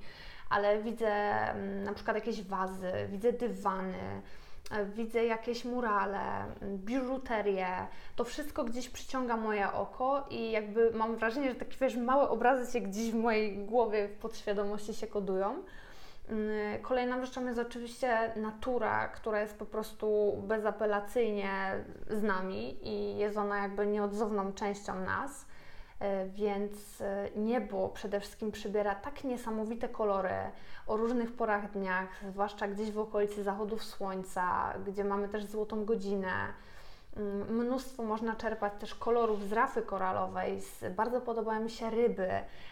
ale 0.50 0.82
widzę 0.82 1.08
mm, 1.08 1.84
na 1.84 1.92
przykład 1.92 2.16
jakieś 2.16 2.42
wazy, 2.42 2.92
widzę 3.08 3.32
dywany, 3.32 4.22
e, 4.70 4.84
widzę 4.84 5.24
jakieś 5.24 5.64
murale, 5.64 6.20
biżuterię, 6.62 7.86
to 8.16 8.24
wszystko 8.24 8.64
gdzieś 8.64 8.88
przyciąga 8.88 9.36
moje 9.36 9.72
oko 9.72 10.26
i 10.30 10.50
jakby 10.50 10.90
mam 10.94 11.16
wrażenie, 11.16 11.48
że 11.48 11.54
takie 11.54 11.76
wiesz, 11.80 11.96
małe 11.96 12.28
obrazy 12.28 12.72
się 12.72 12.80
gdzieś 12.80 13.10
w 13.10 13.14
mojej 13.14 13.58
głowie, 13.58 14.08
w 14.08 14.16
podświadomości 14.16 14.94
się 14.94 15.06
kodują. 15.06 15.62
Mm, 16.28 16.82
kolejną 16.82 17.24
rzeczą 17.24 17.46
jest 17.46 17.58
oczywiście 17.58 18.32
natura, 18.36 19.08
która 19.08 19.40
jest 19.40 19.58
po 19.58 19.66
prostu 19.66 20.36
bezapelacyjnie 20.48 21.50
z 22.10 22.22
nami 22.22 22.88
i 22.88 23.16
jest 23.16 23.36
ona 23.36 23.62
jakby 23.62 23.86
nieodzowną 23.86 24.52
częścią 24.52 25.00
nas. 25.00 25.46
E, 26.00 26.26
więc 26.26 27.00
e, 27.00 27.28
niebo 27.36 27.88
przede 27.88 28.20
wszystkim 28.20 28.52
przybiera 28.52 28.94
tak 28.94 29.24
niesamowite 29.24 29.88
kolory 29.88 30.34
o 30.86 30.96
różnych 30.96 31.32
porach 31.32 31.70
dniach, 31.70 32.08
zwłaszcza 32.30 32.68
gdzieś 32.68 32.90
w 32.90 32.98
okolicy 32.98 33.42
zachodów 33.42 33.84
słońca, 33.84 34.74
gdzie 34.86 35.04
mamy 35.04 35.28
też 35.28 35.44
złotą 35.44 35.84
godzinę. 35.84 36.32
Mm, 37.16 37.56
mnóstwo 37.56 38.02
można 38.02 38.36
czerpać 38.36 38.72
też 38.80 38.94
kolorów 38.94 39.48
z 39.48 39.52
rafy 39.52 39.82
koralowej. 39.82 40.60
Bardzo 40.96 41.20
podobają 41.20 41.60
mi 41.60 41.70
się 41.70 41.90
ryby, 41.90 42.28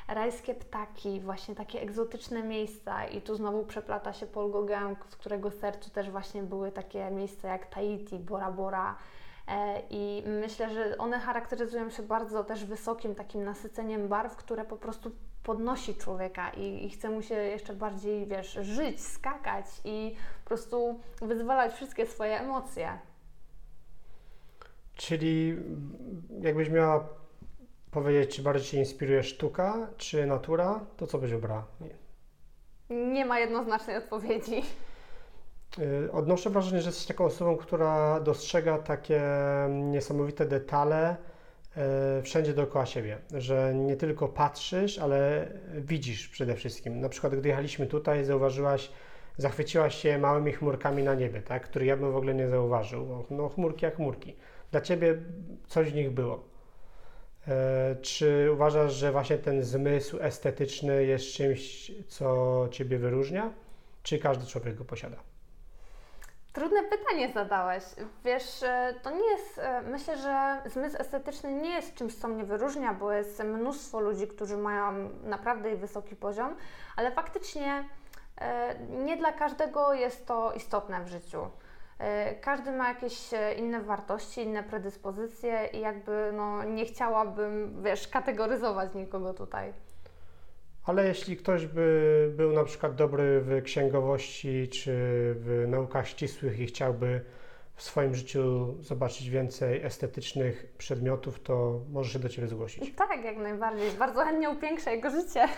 rajskie 0.08 0.54
ptaki, 0.54 1.20
właśnie 1.20 1.54
takie 1.54 1.80
egzotyczne 1.80 2.42
miejsca. 2.42 3.06
I 3.06 3.22
tu 3.22 3.34
znowu 3.34 3.64
przeplata 3.64 4.12
się 4.12 4.26
Paul 4.26 4.52
Gauguin, 4.52 4.96
w 5.10 5.16
którego 5.16 5.50
sercu 5.50 5.90
też 5.90 6.10
właśnie 6.10 6.42
były 6.42 6.72
takie 6.72 7.10
miejsca 7.10 7.48
jak 7.48 7.66
Tahiti, 7.66 8.18
Bora 8.18 8.50
Bora. 8.50 8.96
E, 9.48 9.82
I 9.90 10.22
myślę, 10.26 10.70
że 10.70 10.98
one 10.98 11.18
charakteryzują 11.18 11.90
się 11.90 12.02
bardzo 12.02 12.44
też 12.44 12.64
wysokim 12.64 13.14
takim 13.14 13.44
nasyceniem 13.44 14.08
barw, 14.08 14.36
które 14.36 14.64
po 14.64 14.76
prostu 14.76 15.10
podnosi 15.42 15.94
człowieka 15.94 16.50
i, 16.50 16.86
i 16.86 16.90
chce 16.90 17.10
mu 17.10 17.22
się 17.22 17.34
jeszcze 17.34 17.74
bardziej, 17.74 18.26
wiesz, 18.26 18.52
żyć, 18.52 19.04
skakać 19.04 19.66
i 19.84 20.16
po 20.44 20.48
prostu 20.48 21.00
wyzwalać 21.20 21.74
wszystkie 21.74 22.06
swoje 22.06 22.40
emocje. 22.40 22.98
Czyli 25.02 25.56
jakbyś 26.40 26.68
miała 26.68 27.08
powiedzieć, 27.90 28.36
czy 28.36 28.42
bardziej 28.42 28.64
Cię 28.64 28.78
inspiruje 28.78 29.22
sztuka, 29.22 29.90
czy 29.96 30.26
natura, 30.26 30.80
to 30.96 31.06
co 31.06 31.18
byś 31.18 31.30
wybrała? 31.30 31.66
Nie. 32.90 33.24
Ma 33.24 33.38
jednoznacznej 33.38 33.96
odpowiedzi. 33.96 34.62
Y, 35.78 36.12
odnoszę 36.12 36.50
wrażenie, 36.50 36.82
że 36.82 36.88
jesteś 36.88 37.06
taką 37.06 37.24
osobą, 37.24 37.56
która 37.56 38.20
dostrzega 38.20 38.78
takie 38.78 39.22
niesamowite 39.70 40.46
detale 40.46 41.16
y, 42.18 42.22
wszędzie 42.22 42.54
dookoła 42.54 42.86
siebie, 42.86 43.18
że 43.34 43.74
nie 43.74 43.96
tylko 43.96 44.28
patrzysz, 44.28 44.98
ale 44.98 45.48
widzisz 45.74 46.28
przede 46.28 46.54
wszystkim. 46.54 47.00
Na 47.00 47.08
przykład, 47.08 47.34
gdy 47.34 47.48
jechaliśmy 47.48 47.86
tutaj, 47.86 48.24
zauważyłaś, 48.24 48.92
zachwyciłaś 49.36 49.94
się 49.94 50.18
małymi 50.18 50.52
chmurkami 50.52 51.02
na 51.02 51.14
niebie, 51.14 51.42
tak, 51.42 51.62
które 51.64 51.86
ja 51.86 51.96
bym 51.96 52.12
w 52.12 52.16
ogóle 52.16 52.34
nie 52.34 52.48
zauważył. 52.48 53.24
No, 53.30 53.48
chmurki 53.48 53.84
jak 53.84 53.96
chmurki. 53.96 54.36
Dla 54.72 54.80
ciebie 54.80 55.14
coś 55.66 55.92
w 55.92 55.94
nich 55.94 56.10
było. 56.10 56.44
E, 57.48 57.96
czy 57.96 58.48
uważasz, 58.52 58.92
że 58.92 59.12
właśnie 59.12 59.38
ten 59.38 59.62
zmysł 59.62 60.18
estetyczny 60.20 61.04
jest 61.04 61.24
czymś, 61.24 61.92
co 62.08 62.68
ciebie 62.70 62.98
wyróżnia? 62.98 63.52
Czy 64.02 64.18
każdy 64.18 64.46
człowiek 64.46 64.74
go 64.74 64.84
posiada? 64.84 65.16
Trudne 66.52 66.82
pytanie 66.82 67.32
zadałeś. 67.32 67.84
Wiesz, 68.24 68.62
e, 68.62 68.94
to 69.02 69.10
nie 69.10 69.30
jest, 69.30 69.58
e, 69.58 69.82
myślę, 69.82 70.16
że 70.18 70.62
zmysł 70.70 70.96
estetyczny 70.98 71.52
nie 71.52 71.70
jest 71.70 71.94
czymś, 71.94 72.14
co 72.14 72.28
mnie 72.28 72.44
wyróżnia, 72.44 72.94
bo 72.94 73.12
jest 73.12 73.44
mnóstwo 73.44 74.00
ludzi, 74.00 74.28
którzy 74.28 74.56
mają 74.56 75.10
naprawdę 75.24 75.76
wysoki 75.76 76.16
poziom, 76.16 76.56
ale 76.96 77.12
faktycznie 77.12 77.88
nie 78.88 79.16
dla 79.16 79.32
każdego 79.32 79.94
jest 79.94 80.26
to 80.26 80.52
istotne 80.52 81.04
w 81.04 81.08
życiu. 81.08 81.50
Każdy 82.40 82.72
ma 82.72 82.88
jakieś 82.88 83.30
inne 83.56 83.82
wartości, 83.82 84.40
inne 84.40 84.62
predyspozycje 84.62 85.68
i 85.72 85.80
jakby 85.80 86.32
no, 86.32 86.64
nie 86.64 86.84
chciałabym, 86.84 87.82
wiesz, 87.82 88.08
kategoryzować 88.08 88.94
nikogo 88.94 89.34
tutaj. 89.34 89.72
Ale 90.84 91.08
jeśli 91.08 91.36
ktoś 91.36 91.66
by 91.66 92.32
był 92.36 92.52
na 92.52 92.64
przykład 92.64 92.94
dobry 92.94 93.40
w 93.40 93.62
księgowości 93.62 94.68
czy 94.68 94.92
w 95.38 95.64
naukach 95.68 96.08
ścisłych 96.08 96.60
i 96.60 96.66
chciałby 96.66 97.20
w 97.74 97.82
swoim 97.82 98.14
życiu 98.14 98.74
zobaczyć 98.80 99.30
więcej 99.30 99.82
estetycznych 99.82 100.72
przedmiotów, 100.78 101.40
to 101.40 101.80
może 101.90 102.12
się 102.12 102.18
do 102.18 102.28
Ciebie 102.28 102.48
zgłosić. 102.48 102.94
Tak, 102.96 103.24
jak 103.24 103.36
najbardziej. 103.36 103.90
Bardzo 103.90 104.24
chętnie 104.24 104.50
upiększę 104.50 104.90
jego 104.90 105.10
życie. 105.10 105.48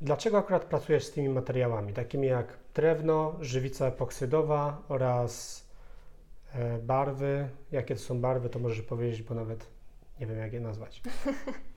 Dlaczego 0.00 0.38
akurat 0.38 0.64
pracujesz 0.64 1.04
z 1.04 1.12
tymi 1.12 1.28
materiałami, 1.28 1.92
takimi 1.92 2.26
jak 2.26 2.58
drewno, 2.74 3.36
żywica 3.40 3.86
epoksydowa 3.86 4.82
oraz 4.88 5.64
e, 5.66 5.69
barwy? 6.82 7.48
Jakie 7.72 7.94
to 7.94 8.00
są 8.00 8.20
barwy, 8.20 8.48
to 8.48 8.58
możesz 8.58 8.82
powiedzieć, 8.82 9.22
bo 9.22 9.34
nawet 9.34 9.66
nie 10.20 10.26
wiem, 10.26 10.38
jak 10.38 10.52
je 10.52 10.60
nazwać. 10.60 11.02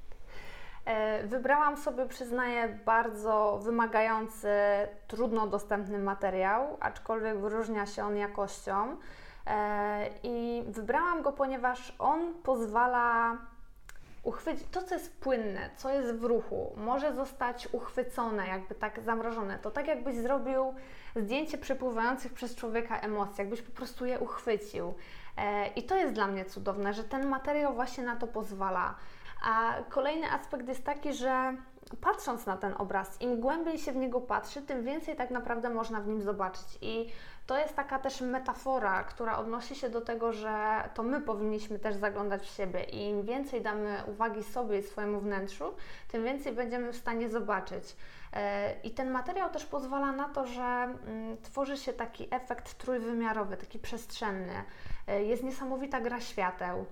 E, 0.86 1.28
wybrałam 1.28 1.78
sobie, 1.78 2.06
przyznaję, 2.06 2.80
bardzo 2.86 3.60
wymagający, 3.64 4.48
trudno 5.08 5.48
dostępny 5.48 6.00
materiał, 6.00 6.78
aczkolwiek 6.80 7.38
wyróżnia 7.38 7.86
się 7.86 8.04
on 8.04 8.18
jakością. 8.18 8.98
E, 9.48 10.10
I 10.24 10.64
wybrałam 10.68 11.22
go, 11.22 11.32
ponieważ 11.32 11.96
on 12.00 12.34
pozwala 12.34 13.38
uchwycić 14.24 14.68
to, 14.72 14.82
co 14.82 14.96
jest 14.96 15.22
płynne, 15.22 15.70
co 15.76 15.90
jest 15.90 16.16
w 16.16 16.24
ruchu, 16.24 16.74
może 16.78 17.14
zostać 17.14 17.68
uchwycone, 17.72 18.48
jakby 18.48 18.76
tak 18.76 19.02
zamrożone. 19.02 19.60
To 19.60 19.72
tak, 19.72 19.88
jakbyś 19.88 20.16
zrobił 20.16 20.74
zdjęcie 21.16 21.58
przepływających 21.58 22.34
przez 22.34 22.56
człowieka 22.56 23.00
emocji, 23.00 23.36
jakbyś 23.42 23.62
po 23.62 23.72
prostu 23.72 24.06
je 24.06 24.20
uchwycił. 24.20 24.94
E, 25.38 25.68
I 25.68 25.84
to 25.84 25.96
jest 25.96 26.14
dla 26.14 26.28
mnie 26.28 26.46
cudowne, 26.46 26.94
że 26.94 27.04
ten 27.04 27.28
materiał 27.28 27.74
właśnie 27.74 28.04
na 28.04 28.16
to 28.16 28.28
pozwala. 28.28 28.96
A 29.46 29.74
kolejny 29.90 30.32
aspekt 30.32 30.68
jest 30.68 30.86
taki, 30.86 31.14
że 31.14 31.56
patrząc 32.02 32.46
na 32.46 32.58
ten 32.58 32.74
obraz, 32.78 33.22
im 33.22 33.42
głębiej 33.42 33.78
się 33.78 33.92
w 33.92 33.96
niego 33.96 34.22
patrzy, 34.22 34.62
tym 34.62 34.84
więcej 34.84 35.16
tak 35.16 35.32
naprawdę 35.32 35.70
można 35.70 36.02
w 36.02 36.08
nim 36.08 36.22
zobaczyć. 36.22 36.78
I 36.82 37.10
to 37.48 37.58
jest 37.58 37.76
taka 37.76 38.00
też 38.00 38.22
metafora, 38.22 39.04
która 39.04 39.38
odnosi 39.38 39.76
się 39.76 39.90
do 39.90 40.02
tego, 40.02 40.34
że 40.34 40.84
to 40.94 41.04
my 41.04 41.22
powinniśmy 41.22 41.80
też 41.80 41.96
zaglądać 41.96 42.42
w 42.42 42.56
siebie 42.56 42.84
i 42.84 43.10
im 43.10 43.24
więcej 43.24 43.62
damy 43.62 44.04
uwagi 44.08 44.44
sobie 44.44 44.80
i 44.80 44.84
swojemu 44.84 45.20
wnętrzu, 45.20 45.74
tym 46.12 46.24
więcej 46.24 46.54
będziemy 46.54 46.94
w 46.94 46.98
stanie 46.98 47.30
zobaczyć. 47.30 47.96
E, 48.34 48.74
I 48.84 48.92
ten 48.92 49.12
materiał 49.12 49.50
też 49.50 49.66
pozwala 49.66 50.12
na 50.12 50.30
to, 50.30 50.48
że 50.48 50.64
mm, 50.64 51.38
tworzy 51.44 51.78
się 51.78 51.94
taki 51.94 52.28
efekt 52.32 52.74
trójwymiarowy, 52.74 53.58
taki 53.58 53.80
przestrzenny. 53.80 54.64
E, 55.08 55.24
jest 55.24 55.44
niesamowita 55.44 56.02
gra 56.02 56.22
świateł 56.22 56.86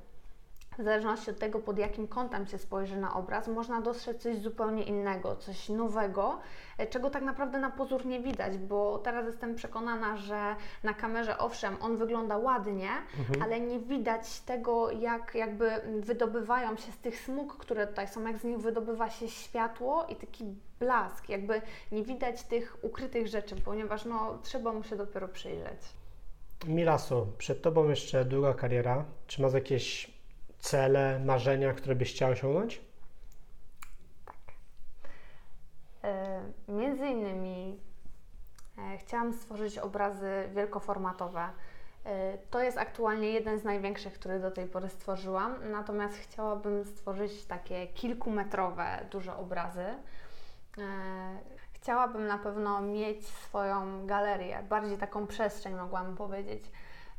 w 0.78 0.84
zależności 0.84 1.32
od 1.32 1.40
tego, 1.40 1.60
pod 1.60 1.78
jakim 1.78 2.08
kątem 2.08 2.48
się 2.48 2.58
spojrzy 2.58 2.98
na 2.98 3.14
obraz, 3.14 3.48
można 3.48 3.82
dostrzec 3.82 4.22
coś 4.22 4.38
zupełnie 4.38 4.84
innego, 4.84 5.36
coś 5.36 5.70
nowego, 5.70 6.40
e, 6.78 6.88
czego 6.88 7.10
tak 7.10 7.24
naprawdę 7.24 7.60
na 7.60 7.70
pozór 7.70 8.06
nie 8.06 8.20
widać, 8.20 8.58
bo 8.58 8.98
teraz 8.98 9.26
jestem 9.26 9.56
przekonana, 9.56 10.18
że 10.18 10.56
na 10.84 10.94
kamerze 10.94 11.38
owszem, 11.38 11.78
on 11.82 11.98
wygląda 11.98 12.38
ładnie, 12.38 12.90
mhm. 13.20 13.42
ale 13.42 13.60
nie 13.60 13.80
widać 13.80 14.40
tego, 14.40 14.92
jak 14.92 15.36
jakby 15.36 15.72
wydobywają 16.00 16.78
się 16.78 16.92
z 16.92 16.98
tych 16.98 17.20
smug, 17.20 17.58
które 17.58 17.88
tutaj 17.88 18.08
są, 18.08 18.28
jak 18.28 18.38
z 18.38 18.44
nich 18.44 18.58
wydobywa 18.58 19.10
się 19.10 19.28
światło 19.28 20.06
i 20.10 20.16
taki 20.16 20.46
blask, 20.80 21.30
jakby 21.30 21.62
nie 21.92 22.04
widać 22.04 22.44
tych 22.44 22.78
ukrytych 22.82 23.28
rzeczy, 23.28 23.56
ponieważ 23.56 24.06
no, 24.06 24.38
trzeba 24.44 24.74
mu 24.74 24.84
się 24.84 24.96
dopiero 24.96 25.28
przyjrzeć. 25.28 25.82
Milaso, 26.68 27.28
przed 27.38 27.62
Tobą 27.62 27.90
jeszcze 27.90 28.26
długa 28.26 28.54
kariera. 28.54 29.06
Czy 29.28 29.42
masz 29.42 29.54
jakieś 29.54 30.21
cele, 30.62 31.20
marzenia, 31.20 31.74
które 31.74 31.96
byś 31.96 32.14
chciała 32.14 32.32
osiągnąć? 32.32 32.82
E, 36.04 36.42
między 36.68 37.08
innymi 37.08 37.80
e, 38.78 38.98
chciałam 38.98 39.34
stworzyć 39.34 39.78
obrazy 39.78 40.50
wielkoformatowe. 40.56 41.50
E, 42.06 42.38
to 42.38 42.62
jest 42.62 42.78
aktualnie 42.78 43.32
jeden 43.32 43.60
z 43.60 43.64
największych, 43.64 44.14
który 44.14 44.40
do 44.40 44.52
tej 44.52 44.68
pory 44.68 44.90
stworzyłam, 44.90 45.72
natomiast 45.72 46.16
chciałabym 46.16 46.86
stworzyć 46.86 47.46
takie 47.46 47.88
kilkumetrowe, 47.88 49.06
duże 49.12 49.36
obrazy. 49.36 49.86
Chciałabym 51.74 52.28
na 52.28 52.38
pewno 52.38 52.82
mieć 52.82 53.28
swoją 53.28 54.06
galerię, 54.08 54.64
bardziej 54.70 54.98
taką 54.98 55.28
przestrzeń, 55.28 55.76
mogłabym 55.76 56.16
powiedzieć 56.16 56.64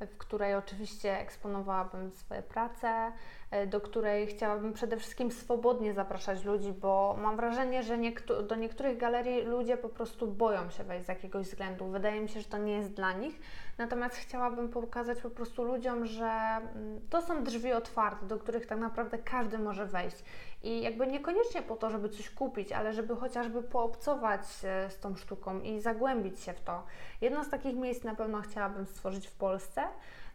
w 0.06 0.18
której 0.18 0.54
oczywiście 0.54 1.18
eksponowałabym 1.18 2.10
swoje 2.10 2.42
prace, 2.42 3.12
e, 3.50 3.66
do 3.66 3.80
której 3.80 4.26
chciałabym 4.26 4.72
przede 4.72 4.96
wszystkim 4.96 5.32
swobodnie 5.32 5.94
zapraszać 5.94 6.44
ludzi, 6.44 6.72
bo 6.72 7.16
mam 7.22 7.36
wrażenie, 7.36 7.82
że 7.82 7.98
niektó- 7.98 8.42
do 8.42 8.54
niektórych 8.54 8.98
galerii 8.98 9.42
ludzie 9.42 9.76
po 9.76 9.88
prostu 9.88 10.26
boją 10.26 10.70
się 10.70 10.84
wejść 10.84 11.06
z 11.06 11.08
jakiegoś 11.08 11.46
względu. 11.46 11.86
Wydaje 11.86 12.20
mi 12.20 12.28
się, 12.28 12.40
że 12.40 12.48
to 12.48 12.58
nie 12.58 12.72
jest 12.72 12.92
dla 12.92 13.12
nich. 13.12 13.40
Natomiast 13.82 14.16
chciałabym 14.16 14.68
pokazać 14.68 15.20
po 15.20 15.30
prostu 15.30 15.64
ludziom, 15.64 16.06
że 16.06 16.24
mm, 16.24 17.00
to 17.10 17.22
są 17.22 17.44
drzwi 17.44 17.72
otwarte, 17.72 18.26
do 18.26 18.38
których 18.38 18.66
tak 18.66 18.78
naprawdę 18.78 19.18
każdy 19.18 19.58
może 19.58 19.86
wejść. 19.86 20.24
I 20.62 20.82
jakby 20.82 21.06
niekoniecznie 21.06 21.62
po 21.62 21.76
to, 21.76 21.90
żeby 21.90 22.08
coś 22.08 22.30
kupić, 22.30 22.72
ale 22.72 22.92
żeby 22.92 23.16
chociażby 23.16 23.62
poobcować 23.62 24.46
z 24.46 24.98
tą 25.00 25.16
sztuką 25.16 25.60
i 25.60 25.80
zagłębić 25.80 26.40
się 26.40 26.52
w 26.52 26.60
to. 26.60 26.86
Jedno 27.20 27.44
z 27.44 27.50
takich 27.50 27.76
miejsc 27.76 28.04
na 28.04 28.14
pewno 28.14 28.40
chciałabym 28.40 28.86
stworzyć 28.86 29.26
w 29.28 29.34
Polsce. 29.34 29.82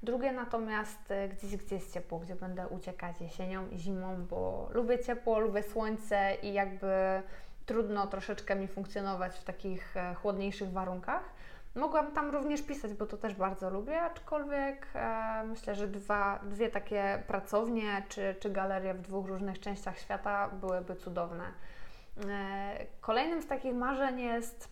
Drugie 0.04 0.32
natomiast 0.32 1.12
e, 1.12 1.30
gdzieś, 1.30 1.58
gdzie 1.58 1.76
jest 1.76 1.94
ciepło, 1.94 2.20
gdzie 2.20 2.36
będę 2.36 2.68
uciekać 2.68 3.22
jesienią 3.22 3.70
i 3.70 3.78
zimą, 3.78 4.26
bo 4.30 4.70
lubię 4.74 5.00
ciepło, 5.00 5.40
lubię 5.40 5.64
słońce 5.64 6.36
i 6.42 6.54
jakby 6.54 7.22
trudno 7.66 8.08
troszeczkę 8.08 8.56
mi 8.56 8.68
funkcjonować 8.68 9.36
w 9.36 9.44
takich 9.44 9.98
e, 9.98 10.14
chłodniejszych 10.14 10.72
warunkach. 10.72 11.37
Mogłam 11.78 12.12
tam 12.12 12.30
również 12.30 12.62
pisać, 12.62 12.94
bo 12.94 13.06
to 13.06 13.18
też 13.18 13.36
bardzo 13.36 13.70
lubię, 13.70 14.02
aczkolwiek 14.02 14.88
e, 14.96 15.44
myślę, 15.46 15.76
że 15.76 15.88
dwa, 15.88 16.40
dwie 16.44 16.70
takie 16.70 17.24
pracownie 17.28 18.04
czy, 18.10 18.36
czy 18.40 18.50
galerie 18.50 18.94
w 18.94 19.02
dwóch 19.02 19.28
różnych 19.28 19.60
częściach 19.60 20.00
świata 20.00 20.50
byłyby 20.50 20.96
cudowne. 20.96 21.44
E, 22.30 22.86
kolejnym 23.02 23.42
z 23.42 23.48
takich 23.48 23.74
marzeń 23.74 24.20
jest 24.20 24.70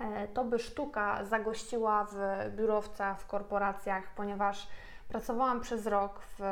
e, 0.00 0.28
to, 0.28 0.44
by 0.44 0.58
sztuka 0.58 1.24
zagościła 1.24 2.06
w 2.12 2.16
biurowcach, 2.56 3.20
w 3.20 3.26
korporacjach, 3.26 4.14
ponieważ 4.16 4.68
pracowałam 5.08 5.60
przez 5.60 5.86
rok 5.86 6.20
w 6.38 6.42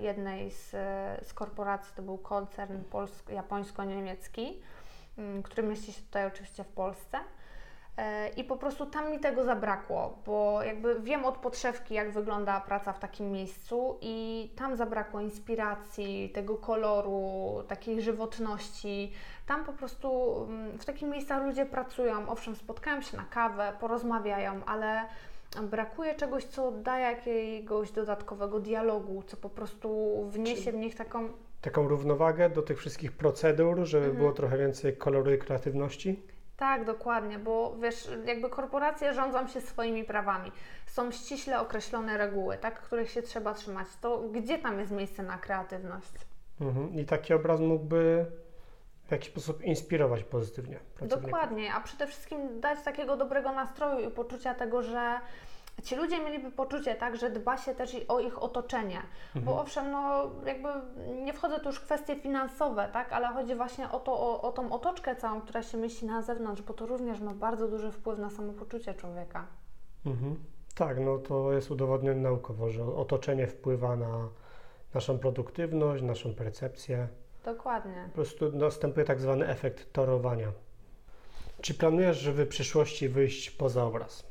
jednej 0.00 0.50
z, 0.50 0.70
z 1.28 1.34
korporacji, 1.34 1.92
to 1.96 2.02
był 2.02 2.18
koncern 2.18 2.82
polsk- 2.92 3.32
japońsko-niemiecki, 3.32 4.62
mm, 5.18 5.42
który 5.42 5.62
mieści 5.62 5.92
się 5.92 6.02
tutaj 6.02 6.26
oczywiście 6.26 6.64
w 6.64 6.68
Polsce. 6.68 7.18
E, 7.98 8.28
I 8.28 8.44
po 8.44 8.56
prostu 8.56 8.86
tam 8.86 9.10
mi 9.12 9.18
tego 9.18 9.44
zabrakło, 9.44 10.18
bo 10.26 10.62
jakby 10.62 11.00
wiem 11.00 11.24
od 11.24 11.36
podszewki, 11.38 11.94
jak 11.94 12.10
wygląda 12.10 12.60
praca 12.60 12.92
w 12.92 12.98
takim 12.98 13.32
miejscu, 13.32 13.98
i 14.00 14.48
tam 14.56 14.76
zabrakło 14.76 15.20
inspiracji, 15.20 16.30
tego 16.34 16.56
koloru, 16.56 17.54
takiej 17.68 18.02
żywotności. 18.02 19.12
Tam 19.46 19.64
po 19.64 19.72
prostu 19.72 20.36
mm, 20.48 20.78
w 20.78 20.84
takich 20.84 21.08
miejscach 21.08 21.42
ludzie 21.42 21.66
pracują. 21.66 22.28
Owszem, 22.28 22.56
spotkają 22.56 23.00
się 23.02 23.16
na 23.16 23.24
kawę, 23.24 23.72
porozmawiają, 23.80 24.60
ale 24.66 25.00
brakuje 25.62 26.14
czegoś, 26.14 26.44
co 26.44 26.72
daje 26.72 27.04
jakiegoś 27.04 27.90
dodatkowego 27.90 28.60
dialogu, 28.60 29.22
co 29.26 29.36
po 29.36 29.48
prostu 29.48 30.20
wniesie 30.28 30.72
w 30.72 30.76
nich 30.76 30.94
taką. 30.94 31.28
Taką 31.60 31.88
równowagę 31.88 32.50
do 32.50 32.62
tych 32.62 32.78
wszystkich 32.78 33.12
procedur, 33.12 33.84
żeby 33.84 34.04
Mhm. 34.04 34.18
było 34.18 34.32
trochę 34.32 34.58
więcej 34.58 34.96
koloru 34.96 35.32
i 35.32 35.38
kreatywności. 35.38 36.22
Tak, 36.60 36.84
dokładnie, 36.84 37.38
bo 37.38 37.76
wiesz, 37.82 38.08
jakby 38.24 38.48
korporacje 38.48 39.14
rządzą 39.14 39.48
się 39.48 39.60
swoimi 39.60 40.04
prawami. 40.04 40.52
Są 40.86 41.10
ściśle 41.10 41.60
określone 41.60 42.18
reguły, 42.18 42.58
tak, 42.58 42.82
których 42.82 43.10
się 43.10 43.22
trzeba 43.22 43.54
trzymać. 43.54 43.86
To 44.00 44.18
gdzie 44.18 44.58
tam 44.58 44.80
jest 44.80 44.92
miejsce 44.92 45.22
na 45.22 45.38
kreatywność? 45.38 46.12
Mhm. 46.60 46.94
I 46.94 47.04
taki 47.04 47.34
obraz 47.34 47.60
mógłby 47.60 48.26
w 49.08 49.12
jakiś 49.12 49.30
sposób 49.30 49.62
inspirować 49.62 50.24
pozytywnie. 50.24 50.78
Dokładnie, 51.02 51.74
a 51.74 51.80
przede 51.80 52.06
wszystkim 52.06 52.60
dać 52.60 52.82
takiego 52.82 53.16
dobrego 53.16 53.52
nastroju 53.52 54.08
i 54.08 54.10
poczucia 54.10 54.54
tego, 54.54 54.82
że 54.82 55.20
ci 55.82 55.96
ludzie 55.96 56.20
mieliby 56.24 56.50
poczucie, 56.50 56.94
tak, 56.94 57.16
że 57.16 57.30
dba 57.30 57.56
się 57.56 57.74
też 57.74 57.94
i 57.94 58.08
o 58.08 58.20
ich 58.20 58.42
otoczenie. 58.42 59.02
Bo 59.34 59.60
owszem, 59.60 59.90
no 59.90 60.30
jakby 60.46 60.68
nie 61.24 61.32
wchodzę 61.32 61.60
tu 61.60 61.66
już 61.66 61.76
w 61.76 61.84
kwestie 61.84 62.16
finansowe, 62.16 62.88
tak, 62.92 63.12
ale 63.12 63.28
chodzi 63.28 63.54
właśnie 63.54 63.90
o, 63.90 64.00
to, 64.00 64.12
o, 64.12 64.42
o 64.42 64.52
tą 64.52 64.72
otoczkę 64.72 65.16
całą, 65.16 65.40
która 65.40 65.62
się 65.62 65.78
mieści 65.78 66.06
na 66.06 66.22
zewnątrz, 66.22 66.62
bo 66.62 66.74
to 66.74 66.86
również 66.86 67.20
ma 67.20 67.34
bardzo 67.34 67.68
duży 67.68 67.90
wpływ 67.90 68.18
na 68.18 68.30
samopoczucie 68.30 68.94
człowieka. 68.94 69.46
Mhm. 70.06 70.36
Tak, 70.74 71.00
no 71.00 71.18
to 71.18 71.52
jest 71.52 71.70
udowodnione 71.70 72.20
naukowo, 72.20 72.70
że 72.70 72.84
otoczenie 72.84 73.46
wpływa 73.46 73.96
na 73.96 74.28
naszą 74.94 75.18
produktywność, 75.18 76.02
naszą 76.02 76.34
percepcję. 76.34 77.08
Dokładnie. 77.44 78.04
Po 78.06 78.14
prostu 78.14 78.52
następuje 78.52 79.06
tak 79.06 79.20
zwany 79.20 79.48
efekt 79.48 79.92
torowania. 79.92 80.52
Czy 81.60 81.74
planujesz, 81.74 82.18
żeby 82.18 82.44
w 82.44 82.48
przyszłości 82.48 83.08
wyjść 83.08 83.50
poza 83.50 83.84
obraz? 83.84 84.29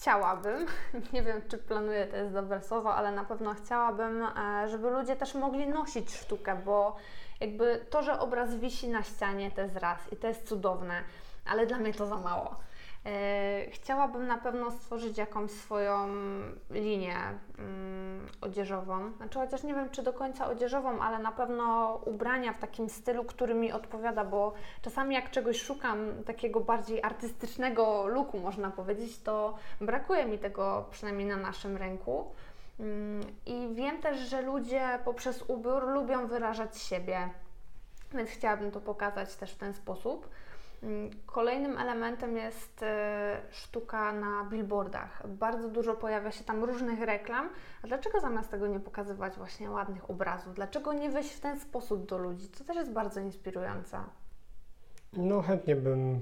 Chciałabym, 0.00 0.66
nie 1.12 1.22
wiem 1.22 1.42
czy 1.48 1.58
planuję, 1.58 2.06
to 2.06 2.16
jest 2.16 2.32
dobre 2.32 2.62
słowo, 2.62 2.94
ale 2.94 3.12
na 3.12 3.24
pewno 3.24 3.54
chciałabym, 3.54 4.22
e, 4.22 4.68
żeby 4.68 4.90
ludzie 4.90 5.16
też 5.16 5.34
mogli 5.34 5.68
nosić 5.68 6.14
sztukę, 6.14 6.56
bo 6.64 6.96
jakby 7.40 7.86
to, 7.90 8.02
że 8.02 8.18
obraz 8.18 8.54
wisi 8.54 8.88
na 8.88 9.02
ścianie, 9.02 9.50
to 9.50 9.60
jest 9.60 9.76
raz 9.76 10.12
i 10.12 10.16
to 10.16 10.26
jest 10.26 10.48
cudowne, 10.48 11.02
ale 11.46 11.66
dla 11.66 11.78
mnie 11.78 11.94
to 11.94 12.06
za 12.06 12.16
mało. 12.16 12.56
E, 13.06 13.70
Chciałabym 13.70 14.26
na 14.26 14.38
pewno 14.38 14.70
stworzyć 14.70 15.18
jakąś 15.18 15.50
swoją 15.50 16.08
linię 16.70 17.16
mm, 17.58 18.26
odzieżową. 18.40 19.12
Znaczy, 19.16 19.38
chociaż 19.38 19.62
nie 19.62 19.74
wiem, 19.74 19.90
czy 19.90 20.02
do 20.02 20.12
końca 20.12 20.48
odzieżową, 20.48 21.00
ale 21.00 21.18
na 21.18 21.32
pewno 21.32 21.94
ubrania 22.06 22.52
w 22.52 22.58
takim 22.58 22.88
stylu, 22.88 23.24
który 23.24 23.54
mi 23.54 23.72
odpowiada, 23.72 24.24
bo 24.24 24.52
czasami 24.82 25.14
jak 25.14 25.30
czegoś 25.30 25.62
szukam 25.62 26.24
takiego 26.26 26.60
bardziej 26.60 27.02
artystycznego 27.02 28.06
looku, 28.06 28.38
można 28.38 28.70
powiedzieć, 28.70 29.18
to 29.22 29.54
brakuje 29.80 30.26
mi 30.26 30.38
tego 30.38 30.86
przynajmniej 30.90 31.28
na 31.28 31.36
naszym 31.36 31.76
rynku. 31.76 32.34
Mm, 32.80 33.20
I 33.46 33.68
wiem 33.74 34.02
też, 34.02 34.18
że 34.18 34.42
ludzie 34.42 34.98
poprzez 35.04 35.44
ubiór 35.48 35.88
lubią 35.88 36.26
wyrażać 36.26 36.78
siebie, 36.78 37.30
więc 38.14 38.30
chciałabym 38.30 38.70
to 38.70 38.80
pokazać 38.80 39.36
też 39.36 39.52
w 39.52 39.58
ten 39.58 39.74
sposób. 39.74 40.28
Mm, 40.82 41.10
Kolejnym 41.26 41.78
elementem 41.78 42.36
jest 42.36 42.82
e, 42.82 43.40
sztuka 43.50 44.12
na 44.12 44.44
billboardach. 44.50 45.26
Bardzo 45.28 45.68
dużo 45.68 45.94
pojawia 45.94 46.30
się 46.32 46.44
tam 46.44 46.64
różnych 46.64 47.00
reklam. 47.00 47.48
A 47.84 47.86
dlaczego 47.86 48.20
zamiast 48.20 48.50
tego 48.50 48.66
nie 48.66 48.80
pokazywać 48.80 49.34
właśnie 49.36 49.70
ładnych 49.70 50.10
obrazów? 50.10 50.54
Dlaczego 50.54 50.92
nie 50.92 51.10
wejść 51.10 51.30
w 51.32 51.40
ten 51.40 51.60
sposób 51.60 52.06
do 52.06 52.18
ludzi? 52.18 52.48
To 52.48 52.64
też 52.64 52.76
jest 52.76 52.92
bardzo 52.92 53.20
inspirujące. 53.20 53.98
No 55.12 55.42
chętnie 55.42 55.76
bym 55.76 56.20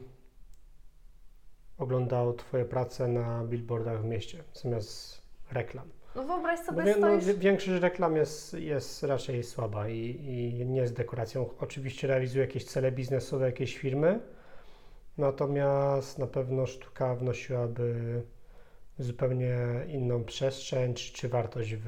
oglądał 1.78 2.34
Twoje 2.34 2.64
prace 2.64 3.08
na 3.08 3.44
billboardach 3.44 4.00
w 4.02 4.04
mieście 4.04 4.44
zamiast 4.52 5.22
reklam. 5.52 5.88
No 6.16 6.22
wyobraź 6.22 6.60
sobie, 6.60 6.82
wie, 6.84 6.96
no, 6.96 7.06
stoisz... 7.06 7.24
wie- 7.24 7.34
większość 7.34 7.82
reklam 7.82 8.16
jest, 8.16 8.54
jest 8.54 9.02
raczej 9.02 9.42
słaba 9.44 9.88
i, 9.88 10.00
i 10.60 10.66
nie 10.66 10.80
jest 10.80 10.94
dekoracją. 10.94 11.48
Oczywiście 11.60 12.08
realizuje 12.08 12.44
jakieś 12.44 12.64
cele 12.64 12.92
biznesowe, 12.92 13.46
jakieś 13.46 13.78
firmy, 13.78 14.20
natomiast 15.18 16.18
na 16.18 16.26
pewno 16.26 16.66
sztuka 16.66 17.14
wnosiłaby 17.14 18.22
zupełnie 18.98 19.56
inną 19.88 20.24
przestrzeń 20.24 20.94
czy, 20.94 21.12
czy 21.12 21.28
wartość 21.28 21.74
w, 21.74 21.86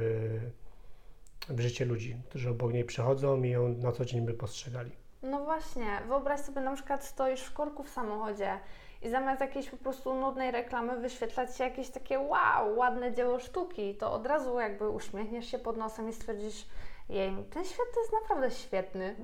w 1.49 1.61
życie 1.61 1.85
ludzi, 1.85 2.17
którzy 2.29 2.51
obok 2.51 2.73
niej 2.73 2.85
przechodzą 2.85 3.43
i 3.43 3.51
ją 3.51 3.69
na 3.69 3.93
co 3.93 4.05
dzień 4.05 4.21
by 4.21 4.35
postrzegali. 4.35 4.91
No 5.23 5.45
właśnie, 5.45 5.87
wyobraź 6.09 6.41
sobie 6.41 6.61
na 6.61 6.75
przykład 6.75 7.05
stoisz 7.05 7.41
w 7.41 7.53
korku 7.53 7.83
w 7.83 7.89
samochodzie 7.89 8.59
i 9.03 9.11
zamiast 9.11 9.41
jakiejś 9.41 9.71
po 9.71 9.77
prostu 9.77 10.15
nudnej 10.15 10.51
reklamy 10.51 11.01
wyświetlać 11.01 11.57
się 11.57 11.65
jakieś 11.65 11.91
takie 11.91 12.19
wow, 12.19 12.79
ładne 12.79 13.15
dzieło 13.15 13.39
sztuki, 13.39 13.95
to 13.95 14.13
od 14.13 14.27
razu 14.27 14.61
jakby 14.61 14.89
uśmiechniesz 14.89 15.47
się 15.47 15.59
pod 15.59 15.77
nosem 15.77 16.09
i 16.09 16.13
stwierdzisz, 16.13 16.67
jej, 17.09 17.31
ten 17.51 17.65
świat 17.65 17.87
to 17.95 18.01
jest 18.01 18.13
naprawdę 18.23 18.51
świetny. 18.51 19.15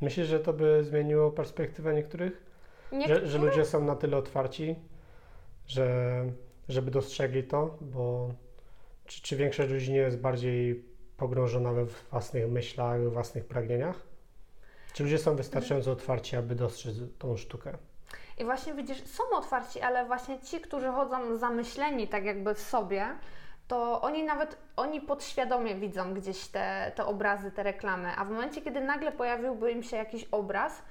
Myślisz, 0.00 0.26
że 0.26 0.40
to 0.40 0.52
by 0.52 0.84
zmieniło 0.84 1.30
perspektywę 1.30 1.94
niektórych? 1.94 2.51
Że, 3.06 3.26
że 3.26 3.38
ludzie 3.38 3.64
są 3.64 3.84
na 3.84 3.96
tyle 3.96 4.16
otwarci, 4.16 4.76
że, 5.66 6.24
żeby 6.68 6.90
dostrzegli 6.90 7.44
to, 7.44 7.78
bo 7.80 8.34
czy, 9.06 9.22
czy 9.22 9.36
większość 9.36 9.70
ludzi 9.70 9.92
nie 9.92 9.98
jest 9.98 10.18
bardziej 10.18 10.84
pogrążona 11.16 11.72
we 11.72 11.84
własnych 11.84 12.50
myślach, 12.50 13.00
we 13.00 13.10
własnych 13.10 13.44
pragnieniach? 13.44 13.96
Czy 14.92 15.02
ludzie 15.02 15.18
są 15.18 15.36
wystarczająco 15.36 15.92
otwarci, 15.92 16.36
aby 16.36 16.54
dostrzec 16.54 16.96
tą 17.18 17.36
sztukę? 17.36 17.78
I 18.38 18.44
właśnie 18.44 18.74
widzisz, 18.74 19.04
są 19.04 19.22
otwarci, 19.36 19.80
ale 19.80 20.06
właśnie 20.06 20.40
ci, 20.40 20.60
którzy 20.60 20.88
chodzą 20.88 21.36
zamyśleni 21.36 22.08
tak 22.08 22.24
jakby 22.24 22.54
w 22.54 22.60
sobie, 22.60 23.06
to 23.68 24.00
oni 24.00 24.24
nawet, 24.24 24.56
oni 24.76 25.00
podświadomie 25.00 25.74
widzą 25.74 26.14
gdzieś 26.14 26.48
te, 26.48 26.92
te 26.94 27.06
obrazy, 27.06 27.50
te 27.50 27.62
reklamy, 27.62 28.08
a 28.16 28.24
w 28.24 28.30
momencie, 28.30 28.62
kiedy 28.62 28.80
nagle 28.80 29.12
pojawiłby 29.12 29.72
im 29.72 29.82
się 29.82 29.96
jakiś 29.96 30.24
obraz, 30.30 30.82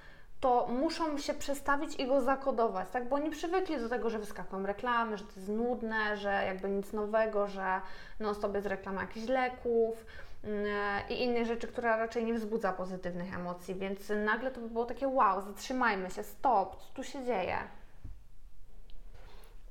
to 0.41 0.67
muszą 0.67 1.17
się 1.17 1.33
przestawić 1.33 1.95
i 1.95 2.07
go 2.07 2.21
zakodować, 2.21 2.89
tak? 2.89 3.09
Bo 3.09 3.15
oni 3.15 3.29
przywykli 3.29 3.79
do 3.79 3.89
tego, 3.89 4.09
że 4.09 4.19
wyskakują 4.19 4.65
reklamy, 4.65 5.17
że 5.17 5.23
to 5.23 5.31
jest 5.35 5.49
nudne, 5.49 6.17
że 6.17 6.29
jakby 6.29 6.69
nic 6.69 6.93
nowego, 6.93 7.47
że 7.47 7.81
non 8.19 8.35
stop 8.35 8.55
jest 8.55 8.67
reklama 8.67 9.01
jakichś 9.01 9.27
leków 9.27 10.05
mm, 10.43 10.65
i 11.09 11.23
innych 11.23 11.47
rzeczy, 11.47 11.67
która 11.67 11.97
raczej 11.97 12.25
nie 12.25 12.33
wzbudza 12.33 12.73
pozytywnych 12.73 13.35
emocji, 13.35 13.75
więc 13.75 14.11
nagle 14.25 14.51
to 14.51 14.61
by 14.61 14.69
było 14.69 14.85
takie 14.85 15.07
wow, 15.07 15.41
zatrzymajmy 15.41 16.09
się, 16.09 16.23
stop, 16.23 16.75
co 16.75 16.93
tu 16.93 17.03
się 17.03 17.25
dzieje? 17.25 17.57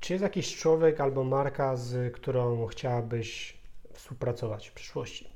Czy 0.00 0.12
jest 0.12 0.22
jakiś 0.22 0.56
człowiek 0.56 1.00
albo 1.00 1.24
marka, 1.24 1.76
z 1.76 2.14
którą 2.14 2.66
chciałabyś 2.66 3.61
współpracować 3.92 4.68
w 4.68 4.72
przyszłości? 4.72 5.29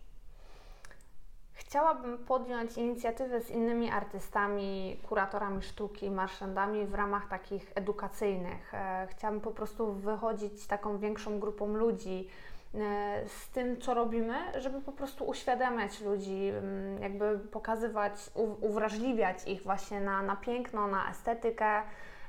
Chciałabym 1.75 2.19
podjąć 2.19 2.77
inicjatywę 2.77 3.41
z 3.41 3.51
innymi 3.51 3.91
artystami, 3.91 4.97
kuratorami 5.09 5.63
sztuki, 5.63 6.11
marszandami 6.11 6.87
w 6.87 6.95
ramach 6.95 7.29
takich 7.29 7.73
edukacyjnych. 7.75 8.75
E, 8.75 9.07
chciałabym 9.11 9.41
po 9.41 9.51
prostu 9.51 9.93
wychodzić 9.93 10.63
z 10.63 10.67
taką 10.67 10.99
większą 10.99 11.41
grupą 11.41 11.67
ludzi 11.67 12.29
e, 12.75 13.29
z 13.29 13.49
tym, 13.49 13.81
co 13.81 13.95
robimy, 13.95 14.35
żeby 14.59 14.81
po 14.81 14.93
prostu 14.93 15.25
uświadamiać 15.25 16.01
ludzi, 16.01 16.49
mm, 16.49 17.03
jakby 17.03 17.39
pokazywać, 17.39 18.31
uwrażliwiać 18.61 19.49
ich 19.49 19.63
właśnie 19.63 20.01
na, 20.01 20.23
na 20.23 20.37
piękno, 20.37 20.87
na 20.87 21.11
estetykę. 21.11 21.83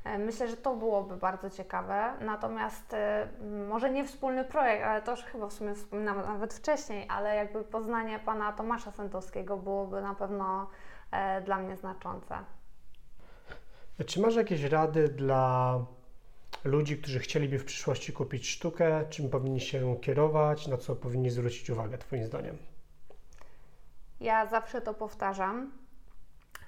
E, 0.06 0.18
myślę, 0.18 0.48
że 0.48 0.58
to 0.58 0.76
byłoby 0.76 1.18
bardzo 1.18 1.50
ciekawe. 1.50 2.14
Natomiast 2.22 2.94
e, 2.94 3.28
może 3.70 3.90
nie 3.90 4.06
wspólny 4.06 4.44
projekt, 4.44 4.84
ale 4.84 5.02
to 5.02 5.12
już 5.12 5.22
chyba 5.22 5.48
w 5.48 5.54
sumie 5.54 5.76
wspominałam 5.76 6.26
nawet 6.26 6.54
wcześniej, 6.54 7.08
ale 7.10 7.36
jakby 7.36 7.64
poznanie 7.64 8.20
pana 8.20 8.52
Tomasza 8.54 8.92
Sętowskiego 8.92 9.58
byłoby 9.58 10.02
na 10.02 10.16
pewno 10.16 10.70
e, 11.12 11.42
dla 11.42 11.58
mnie 11.58 11.76
znaczące. 11.76 12.38
Czy 14.06 14.22
masz 14.22 14.36
jakieś 14.36 14.64
rady 14.64 15.10
dla 15.10 15.80
ludzi, 16.66 16.98
którzy 16.98 17.20
chcieliby 17.20 17.60
w 17.60 17.66
przyszłości 17.66 18.14
kupić 18.14 18.50
sztukę? 18.50 19.06
Czym 19.10 19.30
powinni 19.30 19.62
się 19.62 19.96
kierować? 20.02 20.68
Na 20.68 20.78
co 20.78 20.96
powinni 20.96 21.30
zwrócić 21.30 21.70
uwagę, 21.70 21.98
Twoim 21.98 22.26
zdaniem? 22.26 22.58
Ja 24.20 24.46
zawsze 24.46 24.82
to 24.82 24.94
powtarzam 24.94 25.72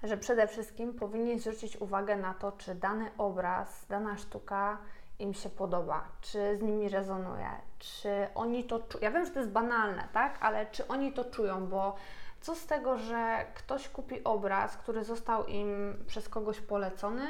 że 0.04 0.18
przede 0.18 0.48
wszystkim 0.48 0.94
powinni 0.94 1.40
zwrócić 1.40 1.78
uwagę 1.78 2.18
na 2.18 2.34
to, 2.34 2.52
czy 2.52 2.76
dany 2.76 3.12
obraz, 3.18 3.86
dana 3.90 4.18
sztuka 4.18 4.78
im 5.20 5.34
się 5.34 5.50
podoba, 5.50 6.04
czy 6.22 6.58
z 6.58 6.62
nimi 6.62 6.90
rezonuje, 6.90 7.50
czy 7.80 8.10
oni 8.36 8.64
to 8.64 8.80
czują. 8.80 9.04
Ja 9.04 9.12
wiem, 9.12 9.26
że 9.26 9.32
to 9.32 9.40
jest 9.40 9.52
banalne, 9.52 10.08
tak, 10.14 10.38
ale 10.42 10.66
czy 10.66 10.88
oni 10.88 11.14
to 11.14 11.26
czują, 11.26 11.68
bo 11.68 11.96
co 12.42 12.56
z 12.56 12.66
tego, 12.66 12.98
że 12.98 13.46
ktoś 13.56 13.90
kupi 13.90 14.24
obraz, 14.24 14.78
który 14.78 15.04
został 15.04 15.46
im 15.46 15.94
przez 16.08 16.30
kogoś 16.30 16.62
polecony, 16.62 17.26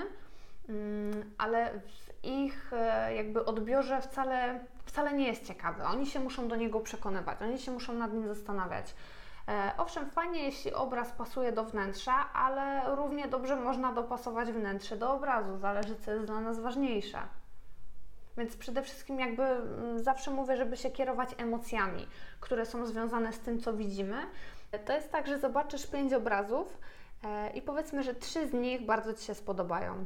mm, 0.70 1.32
ale 1.38 1.80
w 1.80 2.08
ich 2.24 2.74
e, 2.74 3.16
jakby 3.16 3.46
odbiorze 3.46 4.02
wcale, 4.02 4.60
wcale 4.86 5.14
nie 5.14 5.28
jest 5.28 5.48
ciekawy. 5.48 5.84
Oni 5.84 6.06
się 6.06 6.20
muszą 6.20 6.48
do 6.48 6.56
niego 6.56 6.80
przekonywać, 6.80 7.42
oni 7.42 7.60
się 7.60 7.72
muszą 7.72 7.94
nad 7.94 8.14
nim 8.14 8.28
zastanawiać. 8.28 8.94
E, 9.48 9.72
owszem, 9.78 10.10
fajnie, 10.10 10.44
jeśli 10.44 10.74
obraz 10.74 11.12
pasuje 11.12 11.52
do 11.52 11.64
wnętrza, 11.64 12.34
ale 12.34 12.96
równie 12.96 13.28
dobrze 13.28 13.56
można 13.56 13.94
dopasować 13.94 14.52
wnętrze 14.52 14.98
do 14.98 15.14
obrazu, 15.14 15.58
zależy 15.58 15.96
co 15.96 16.12
jest 16.12 16.26
dla 16.26 16.42
nas 16.42 16.60
ważniejsze. 16.60 17.20
Więc 18.38 18.58
przede 18.58 18.82
wszystkim 18.82 19.20
jakby 19.20 19.44
mm, 19.44 20.00
zawsze 20.00 20.32
mówię, 20.32 20.58
żeby 20.58 20.78
się 20.78 20.92
kierować 20.92 21.30
emocjami, 21.38 22.08
które 22.40 22.66
są 22.66 22.86
związane 22.86 23.34
z 23.34 23.40
tym, 23.40 23.60
co 23.60 23.74
widzimy. 23.74 24.16
To 24.86 24.94
jest 24.94 25.12
tak, 25.12 25.28
że 25.28 25.40
zobaczysz 25.40 25.88
pięć 25.88 26.14
obrazów 26.14 26.78
e, 27.24 27.50
i 27.50 27.62
powiedzmy, 27.62 28.04
że 28.04 28.14
trzy 28.14 28.48
z 28.48 28.54
nich 28.54 28.86
bardzo 28.86 29.14
Ci 29.14 29.26
się 29.26 29.36
spodobają. 29.36 30.06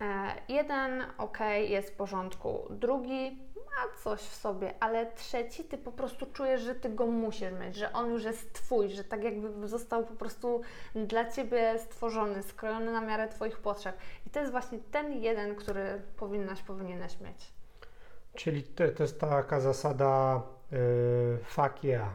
E, 0.00 0.32
jeden 0.48 1.04
ok, 1.18 1.38
jest 1.68 1.90
w 1.90 1.96
porządku, 1.96 2.66
drugi 2.70 3.38
ma 3.56 4.02
coś 4.02 4.20
w 4.20 4.34
sobie, 4.34 4.74
ale 4.80 5.12
trzeci 5.12 5.64
ty 5.64 5.78
po 5.78 5.92
prostu 5.92 6.26
czujesz, 6.26 6.60
że 6.60 6.74
ty 6.74 6.90
go 6.90 7.06
musisz 7.06 7.52
mieć, 7.60 7.76
że 7.76 7.92
on 7.92 8.10
już 8.10 8.24
jest 8.24 8.52
twój, 8.52 8.90
że 8.90 9.04
tak 9.04 9.24
jakby 9.24 9.68
został 9.68 10.06
po 10.06 10.14
prostu 10.14 10.60
dla 10.94 11.30
ciebie 11.30 11.78
stworzony, 11.78 12.42
skrojony 12.42 12.92
na 12.92 13.00
miarę 13.00 13.28
twoich 13.28 13.58
potrzeb. 13.58 13.96
I 14.26 14.30
to 14.30 14.40
jest 14.40 14.52
właśnie 14.52 14.78
ten 14.90 15.12
jeden, 15.12 15.54
który 15.54 16.02
powinnaś, 16.16 16.62
powinieneś 16.62 17.20
mieć. 17.20 17.52
Czyli 18.34 18.62
to, 18.62 18.88
to 18.88 19.02
jest 19.02 19.20
taka 19.20 19.60
zasada 19.60 20.42
yy, 20.72 21.38
fuck 21.44 21.84
yeah, 21.84 22.08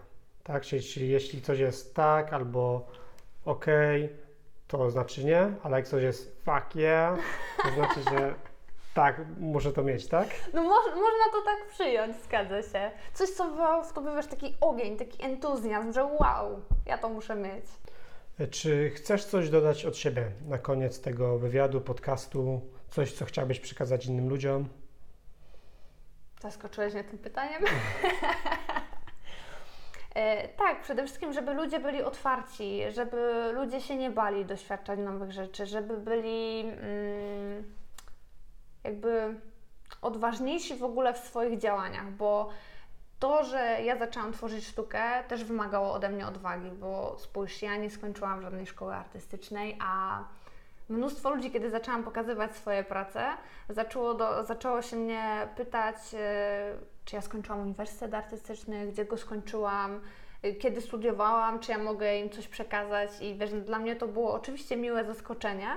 tak? 0.44 0.64
Czyli, 0.64 0.82
czyli 0.84 1.10
jeśli 1.10 1.42
coś 1.42 1.60
jest 1.60 1.96
tak 1.96 2.34
albo 2.34 2.88
ok, 3.46 3.66
to 4.68 4.92
znaczy 4.92 5.26
nie, 5.26 5.52
ale 5.64 5.78
jak 5.78 5.88
coś 5.88 6.04
jest 6.04 6.42
fuck 6.46 6.76
yeah, 6.76 7.20
to 7.64 7.70
znaczy, 7.70 8.02
że 8.02 8.36
tak, 8.94 9.22
muszę 9.40 9.74
to 9.74 9.84
mieć, 9.84 10.08
tak? 10.08 10.28
No 10.54 10.64
mo 10.64 10.70
można 10.76 11.26
to 11.32 11.42
tak 11.46 11.68
przyjąć, 11.70 12.18
zgadza 12.24 12.62
się. 12.62 12.92
Coś, 13.14 13.30
co 13.30 13.46
w 13.84 13.94
tobie 13.94 14.16
wiesz, 14.16 14.28
taki 14.28 14.56
ogień, 14.62 14.98
taki 14.98 15.24
entuzjazm, 15.24 15.94
że 15.94 16.04
wow, 16.04 16.62
ja 16.86 16.98
to 16.98 17.10
muszę 17.10 17.36
mieć. 17.36 17.66
Czy 18.52 18.90
chcesz 18.90 19.26
coś 19.26 19.50
dodać 19.50 19.86
od 19.86 19.98
siebie 19.98 20.32
na 20.48 20.58
koniec 20.58 21.02
tego 21.02 21.38
wywiadu, 21.38 21.82
podcastu? 21.82 22.62
Coś, 22.90 23.14
co 23.14 23.26
chciałbyś 23.26 23.60
przekazać 23.60 24.06
innym 24.06 24.30
ludziom? 24.30 24.70
Zaskoczyłeś 26.42 26.94
mnie 26.94 27.04
tym 27.04 27.18
pytaniem? 27.18 27.64
E, 30.18 30.48
tak, 30.48 30.82
przede 30.82 31.04
wszystkim, 31.04 31.34
żeby 31.34 31.54
ludzie 31.54 31.80
byli 31.80 32.04
otwarci, 32.04 32.82
żeby 32.90 33.52
ludzie 33.54 33.82
się 33.82 33.96
nie 33.96 34.10
bali 34.10 34.46
doświadczać 34.46 35.00
nowych 35.00 35.32
rzeczy, 35.32 35.66
żeby 35.66 35.98
byli 35.98 36.60
mm, 36.60 37.74
jakby 38.84 39.40
odważniejsi 40.02 40.76
w 40.76 40.84
ogóle 40.84 41.14
w 41.14 41.18
swoich 41.18 41.60
działaniach, 41.60 42.12
bo 42.12 42.50
to, 43.20 43.44
że 43.44 43.78
ja 43.84 43.98
zaczęłam 43.98 44.34
tworzyć 44.34 44.68
sztukę, 44.68 45.24
też 45.28 45.44
wymagało 45.44 45.94
ode 45.94 46.10
mnie 46.10 46.28
odwagi, 46.28 46.70
bo 46.72 47.16
spójrz, 47.20 47.62
ja 47.62 47.78
nie 47.78 47.90
skończyłam 47.90 48.42
żadnej 48.42 48.68
szkoły 48.68 48.94
artystycznej, 48.94 49.78
a 49.82 50.24
mnóstwo 50.90 51.30
ludzi, 51.30 51.52
kiedy 51.52 51.70
zaczęłam 51.70 52.04
pokazywać 52.04 52.56
swoje 52.56 52.84
prace, 52.84 53.28
zaczęło, 53.70 54.14
do, 54.14 54.44
zaczęło 54.44 54.82
się 54.82 54.96
mnie 54.96 55.48
pytać, 55.56 55.96
e, 56.14 56.97
czy 57.08 57.16
ja 57.16 57.22
skończyłam 57.22 57.62
uniwersytet 57.62 58.14
artystyczny, 58.14 58.88
gdzie 58.88 59.06
go 59.06 59.18
skończyłam, 59.18 60.02
e, 60.44 60.54
kiedy 60.54 60.82
studiowałam, 60.82 61.60
czy 61.60 61.72
ja 61.72 61.78
mogę 61.78 62.20
im 62.20 62.30
coś 62.30 62.48
przekazać 62.48 63.10
i 63.22 63.36
wiesz, 63.36 63.52
dla 63.52 63.80
mnie 63.80 63.96
to 63.96 64.08
było 64.08 64.34
oczywiście 64.34 64.78
miłe 64.78 65.06
zaskoczenie, 65.06 65.68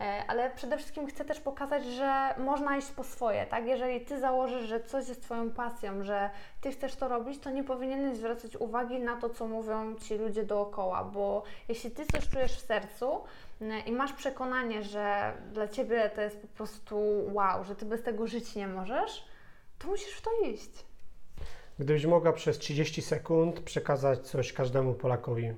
e, 0.00 0.24
ale 0.28 0.50
przede 0.50 0.76
wszystkim 0.76 1.06
chcę 1.06 1.24
też 1.24 1.40
pokazać, 1.40 1.84
że 1.84 2.34
można 2.38 2.76
iść 2.76 2.90
po 2.90 3.04
swoje, 3.04 3.46
tak? 3.46 3.66
Jeżeli 3.66 4.00
Ty 4.00 4.20
założysz, 4.20 4.68
że 4.68 4.80
coś 4.80 5.08
jest 5.08 5.22
Twoją 5.22 5.50
pasją, 5.50 6.04
że 6.04 6.30
Ty 6.60 6.72
chcesz 6.72 6.96
to 6.96 7.08
robić, 7.08 7.38
to 7.38 7.50
nie 7.50 7.64
powinieneś 7.64 8.16
zwracać 8.16 8.56
uwagi 8.56 9.00
na 9.00 9.16
to, 9.16 9.30
co 9.30 9.46
mówią 9.46 9.94
Ci 9.94 10.14
ludzie 10.14 10.44
dookoła, 10.44 11.04
bo 11.04 11.42
jeśli 11.68 11.90
Ty 11.90 12.06
coś 12.06 12.28
czujesz 12.28 12.56
w 12.56 12.66
sercu, 12.66 13.20
i 13.86 13.92
masz 13.92 14.12
przekonanie, 14.12 14.82
że 14.82 15.32
dla 15.52 15.68
ciebie 15.68 16.10
to 16.14 16.20
jest 16.20 16.42
po 16.42 16.48
prostu 16.48 16.98
wow, 17.32 17.64
że 17.64 17.76
ty 17.76 17.84
bez 17.84 18.02
tego 18.02 18.26
żyć 18.26 18.54
nie 18.54 18.68
możesz, 18.68 19.24
to 19.78 19.88
musisz 19.88 20.14
w 20.14 20.22
to 20.22 20.30
iść. 20.44 20.70
Gdybyś 21.78 22.06
mogła 22.06 22.32
przez 22.32 22.58
30 22.58 23.02
sekund 23.02 23.60
przekazać 23.60 24.28
coś 24.28 24.52
każdemu 24.52 24.94
Polakowi, 24.94 25.52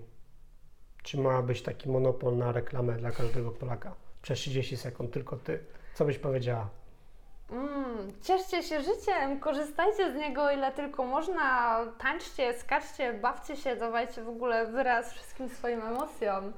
czy 1.02 1.18
ma 1.18 1.42
być 1.42 1.62
taki 1.62 1.88
monopol 1.88 2.36
na 2.36 2.52
reklamę 2.52 2.96
dla 2.96 3.10
każdego 3.10 3.50
Polaka? 3.50 3.94
Przez 4.22 4.38
30 4.38 4.76
sekund, 4.76 5.12
tylko 5.12 5.36
ty. 5.36 5.64
Co 5.94 6.04
byś 6.04 6.18
powiedziała? 6.18 6.68
Mm, 7.50 8.12
cieszcie 8.22 8.62
się 8.62 8.82
życiem, 8.82 9.40
korzystajcie 9.40 10.12
z 10.12 10.14
niego 10.14 10.50
ile 10.50 10.72
tylko 10.72 11.04
można, 11.04 11.78
tańczcie, 11.98 12.58
skaczcie, 12.58 13.12
bawcie 13.12 13.56
się, 13.56 13.76
dawajcie 13.76 14.24
w 14.24 14.28
ogóle 14.28 14.66
wyraz 14.66 15.12
wszystkim 15.12 15.48
swoim 15.48 15.82
emocjom 15.82 16.52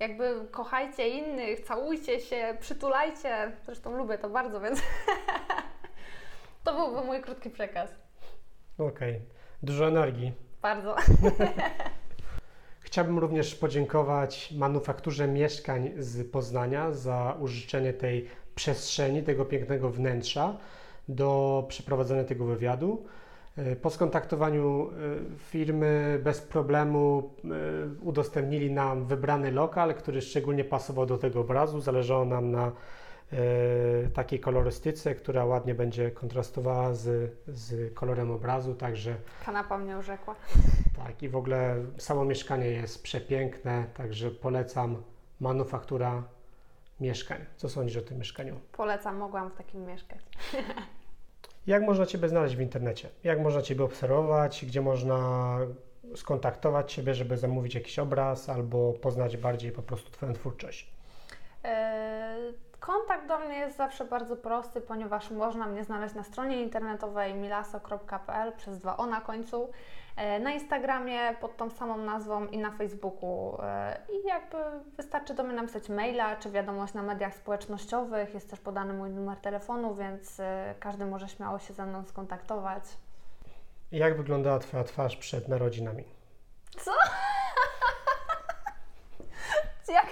jakby 0.00 0.46
kochajcie 0.50 1.08
innych, 1.08 1.60
całujcie 1.60 2.20
się, 2.20 2.56
przytulajcie. 2.60 3.52
Zresztą 3.64 3.96
lubię 3.96 4.18
to 4.18 4.30
bardzo, 4.30 4.60
więc 4.60 4.82
to 6.70 6.76
byłby 6.76 7.06
mój 7.06 7.20
krótki 7.20 7.50
przekaz. 7.50 7.90
Okej. 8.78 9.16
Okay. 9.16 9.20
Dużo 9.62 9.88
energii. 9.88 10.32
Bardzo. 10.62 10.96
Chciałbym 12.80 13.18
również 13.18 13.54
podziękować 13.54 14.52
manufakturze 14.52 15.28
mieszkań 15.28 15.90
z 15.98 16.30
Poznania 16.30 16.92
za 16.92 17.36
użyczenie 17.40 17.92
tej 17.92 18.28
przestrzeni, 18.54 19.22
tego 19.22 19.44
pięknego 19.44 19.90
wnętrza 19.90 20.56
do 21.08 21.64
przeprowadzenia 21.68 22.24
tego 22.24 22.44
wywiadu. 22.44 23.04
E, 23.56 23.76
po 23.76 23.90
skontaktowaniu 23.90 24.90
e, 24.90 25.38
firmy 25.38 26.20
bez 26.24 26.40
problemu 26.40 27.30
e, 27.44 27.48
udostępnili 28.02 28.70
nam 28.70 29.04
wybrany 29.06 29.50
lokal, 29.52 29.94
który 29.94 30.20
szczególnie 30.20 30.64
pasował 30.64 31.06
do 31.06 31.18
tego 31.18 31.40
obrazu. 31.40 31.80
Zależało 31.80 32.24
nam 32.24 32.50
na 32.50 32.72
takiej 34.14 34.40
kolorystyce, 34.40 35.14
która 35.14 35.44
ładnie 35.44 35.74
będzie 35.74 36.10
kontrastowała 36.10 36.94
z, 36.94 37.32
z 37.46 37.94
kolorem 37.94 38.30
obrazu, 38.30 38.74
także... 38.74 39.14
Kanapa 39.44 39.78
mnie 39.78 39.98
urzekła. 39.98 40.34
Tak, 40.96 41.22
i 41.22 41.28
w 41.28 41.36
ogóle 41.36 41.76
samo 41.98 42.24
mieszkanie 42.24 42.66
jest 42.66 43.02
przepiękne, 43.02 43.84
także 43.94 44.30
polecam 44.30 45.02
manufaktura 45.40 46.22
mieszkań. 47.00 47.38
Co 47.56 47.68
sądzisz 47.68 47.96
o 47.96 48.02
tym 48.02 48.18
mieszkaniu? 48.18 48.60
Polecam, 48.72 49.16
mogłam 49.16 49.50
w 49.50 49.54
takim 49.54 49.86
mieszkać. 49.86 50.20
Jak 51.66 51.82
można 51.82 52.06
Ciebie 52.06 52.28
znaleźć 52.28 52.56
w 52.56 52.60
internecie? 52.60 53.08
Jak 53.24 53.40
można 53.40 53.62
Ciebie 53.62 53.84
obserwować? 53.84 54.64
Gdzie 54.64 54.80
można 54.80 55.58
skontaktować 56.14 56.92
Ciebie, 56.92 57.14
żeby 57.14 57.36
zamówić 57.36 57.74
jakiś 57.74 57.98
obraz 57.98 58.48
albo 58.48 58.92
poznać 58.92 59.36
bardziej 59.36 59.72
po 59.72 59.82
prostu 59.82 60.10
Twoją 60.10 60.32
twórczość? 60.32 60.90
E, 61.64 62.19
Kontakt 62.80 63.26
do 63.28 63.38
mnie 63.38 63.58
jest 63.58 63.76
zawsze 63.76 64.04
bardzo 64.04 64.36
prosty, 64.36 64.80
ponieważ 64.80 65.30
można 65.30 65.66
mnie 65.66 65.84
znaleźć 65.84 66.14
na 66.14 66.24
stronie 66.24 66.62
internetowej 66.62 67.34
milaso.pl 67.34 68.52
przez 68.52 68.78
dwa 68.78 68.96
o 68.96 69.06
na 69.06 69.20
końcu, 69.20 69.70
e, 70.16 70.38
na 70.40 70.50
Instagramie 70.50 71.34
pod 71.40 71.56
tą 71.56 71.70
samą 71.70 71.96
nazwą 71.98 72.46
i 72.46 72.58
na 72.58 72.70
Facebooku. 72.70 73.58
e, 73.62 74.00
I 74.12 74.26
jakby 74.26 74.56
wystarczy 74.96 75.34
do 75.34 75.42
mnie 75.42 75.52
napisać 75.54 75.88
maila 75.88 76.36
czy 76.36 76.50
wiadomość 76.50 76.94
na 76.94 77.02
mediach 77.02 77.34
społecznościowych. 77.34 78.34
Jest 78.34 78.50
też 78.50 78.60
podany 78.60 78.92
mój 78.92 79.10
numer 79.10 79.36
telefonu, 79.38 79.94
więc 79.94 80.40
e, 80.40 80.74
każdy 80.80 81.06
może 81.06 81.28
śmiało 81.28 81.58
się 81.58 81.74
ze 81.74 81.86
mną 81.86 82.04
skontaktować. 82.04 82.84
Jak 83.92 84.16
wyglądała 84.16 84.58
Twoja 84.58 84.84
twarz 84.84 85.16
przed 85.16 85.48
narodzinami? 85.48 86.04
Co? 86.78 86.92
Jak? 89.92 90.06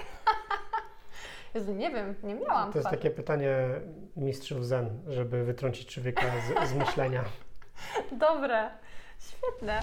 Jezu, 1.54 1.74
nie 1.74 1.90
wiem, 1.90 2.14
nie 2.22 2.34
miałam 2.34 2.72
To 2.72 2.78
jest 2.78 2.90
takie 2.90 3.10
pytanie 3.10 3.56
mistrzów 4.16 4.66
zen, 4.66 5.00
żeby 5.06 5.44
wytrącić 5.44 5.94
człowieka 5.94 6.22
z, 6.66 6.68
z 6.68 6.74
myślenia. 6.74 7.24
Dobre, 8.12 8.70
świetne. 9.18 9.80